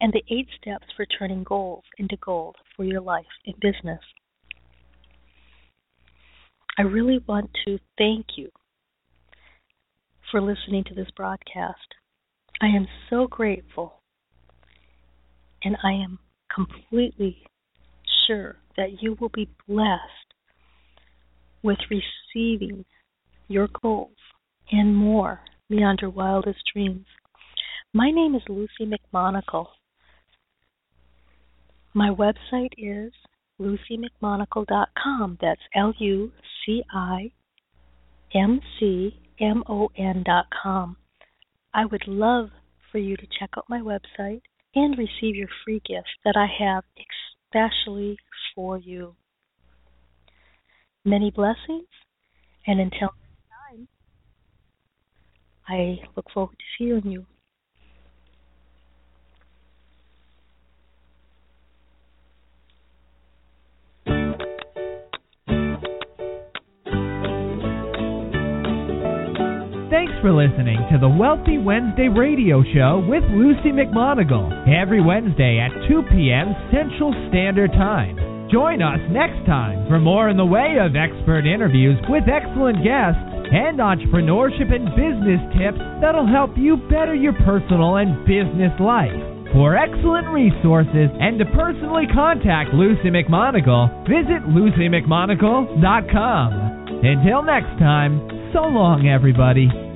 and 0.00 0.12
the 0.12 0.22
eight 0.32 0.46
steps 0.60 0.86
for 0.96 1.04
turning 1.06 1.42
goals 1.42 1.82
into 1.98 2.16
gold 2.18 2.54
for 2.76 2.84
your 2.84 3.00
life 3.00 3.26
and 3.46 3.58
business. 3.58 4.00
I 6.78 6.82
really 6.82 7.18
want 7.26 7.50
to 7.66 7.80
thank 7.98 8.26
you 8.36 8.50
for 10.30 10.40
listening 10.40 10.84
to 10.84 10.94
this 10.94 11.10
broadcast. 11.16 11.94
I 12.60 12.66
am 12.66 12.88
so 13.08 13.28
grateful, 13.28 14.00
and 15.62 15.76
I 15.84 15.92
am 15.92 16.18
completely 16.52 17.44
sure 18.26 18.56
that 18.76 19.00
you 19.00 19.16
will 19.20 19.28
be 19.28 19.48
blessed 19.68 20.02
with 21.62 21.78
receiving 21.88 22.84
your 23.46 23.68
goals 23.80 24.16
and 24.72 24.96
more 24.96 25.40
beyond 25.70 26.00
your 26.02 26.10
wildest 26.10 26.58
dreams. 26.72 27.06
My 27.94 28.10
name 28.10 28.34
is 28.34 28.42
Luci 28.48 28.92
McMonagle. 28.92 29.68
My 31.94 32.10
website 32.10 32.72
is 32.76 33.12
lucimcmonagle.com. 33.60 35.38
That's 35.40 35.60
L 35.76 35.94
U 35.98 36.32
C 36.64 36.82
I 36.92 37.30
M 38.34 38.60
C 38.78 39.16
M 39.40 39.62
O 39.68 39.90
N.com. 39.96 40.96
I 41.74 41.84
would 41.84 42.06
love 42.06 42.50
for 42.90 42.98
you 42.98 43.16
to 43.16 43.26
check 43.38 43.50
out 43.56 43.64
my 43.68 43.80
website 43.80 44.42
and 44.74 44.96
receive 44.96 45.36
your 45.36 45.48
free 45.64 45.80
gift 45.86 46.08
that 46.24 46.36
I 46.36 46.46
have 46.64 46.84
especially 46.96 48.16
for 48.54 48.78
you. 48.78 49.14
Many 51.04 51.30
blessings, 51.30 51.88
and 52.66 52.80
until 52.80 53.10
next 53.20 53.48
time, 53.70 53.88
I 55.66 56.00
look 56.16 56.26
forward 56.32 56.56
to 56.58 56.64
seeing 56.78 57.12
you. 57.12 57.26
Thanks 69.98 70.14
for 70.22 70.30
listening 70.30 70.78
to 70.94 70.98
the 71.02 71.10
Wealthy 71.10 71.58
Wednesday 71.58 72.06
radio 72.06 72.62
show 72.70 73.02
with 73.10 73.26
Luci 73.34 73.74
McMonagle 73.74 74.46
every 74.70 75.02
Wednesday 75.02 75.58
at 75.58 75.74
2 75.90 76.06
p.m. 76.14 76.54
Central 76.70 77.10
Standard 77.26 77.74
Time. 77.74 78.14
Join 78.46 78.78
us 78.78 79.02
next 79.10 79.42
time 79.42 79.90
for 79.90 79.98
more 79.98 80.30
in 80.30 80.38
the 80.38 80.46
way 80.46 80.78
of 80.78 80.94
expert 80.94 81.50
interviews 81.50 81.98
with 82.06 82.30
excellent 82.30 82.86
guests 82.86 83.18
and 83.50 83.82
entrepreneurship 83.82 84.70
and 84.70 84.86
business 84.94 85.42
tips 85.58 85.82
that'll 85.98 86.30
help 86.30 86.54
you 86.54 86.78
better 86.86 87.18
your 87.18 87.34
personal 87.42 87.98
and 87.98 88.22
business 88.22 88.70
life. 88.78 89.18
For 89.50 89.74
excellent 89.74 90.30
resources 90.30 91.10
and 91.18 91.42
to 91.42 91.46
personally 91.58 92.06
contact 92.14 92.70
Luci 92.70 93.10
McMonagle, 93.10 93.90
visit 94.06 94.46
lucimcmonagle.com. 94.46 96.50
Until 97.02 97.42
next 97.42 97.74
time, 97.82 98.22
so 98.54 98.62
long, 98.62 99.10
everybody. 99.10 99.87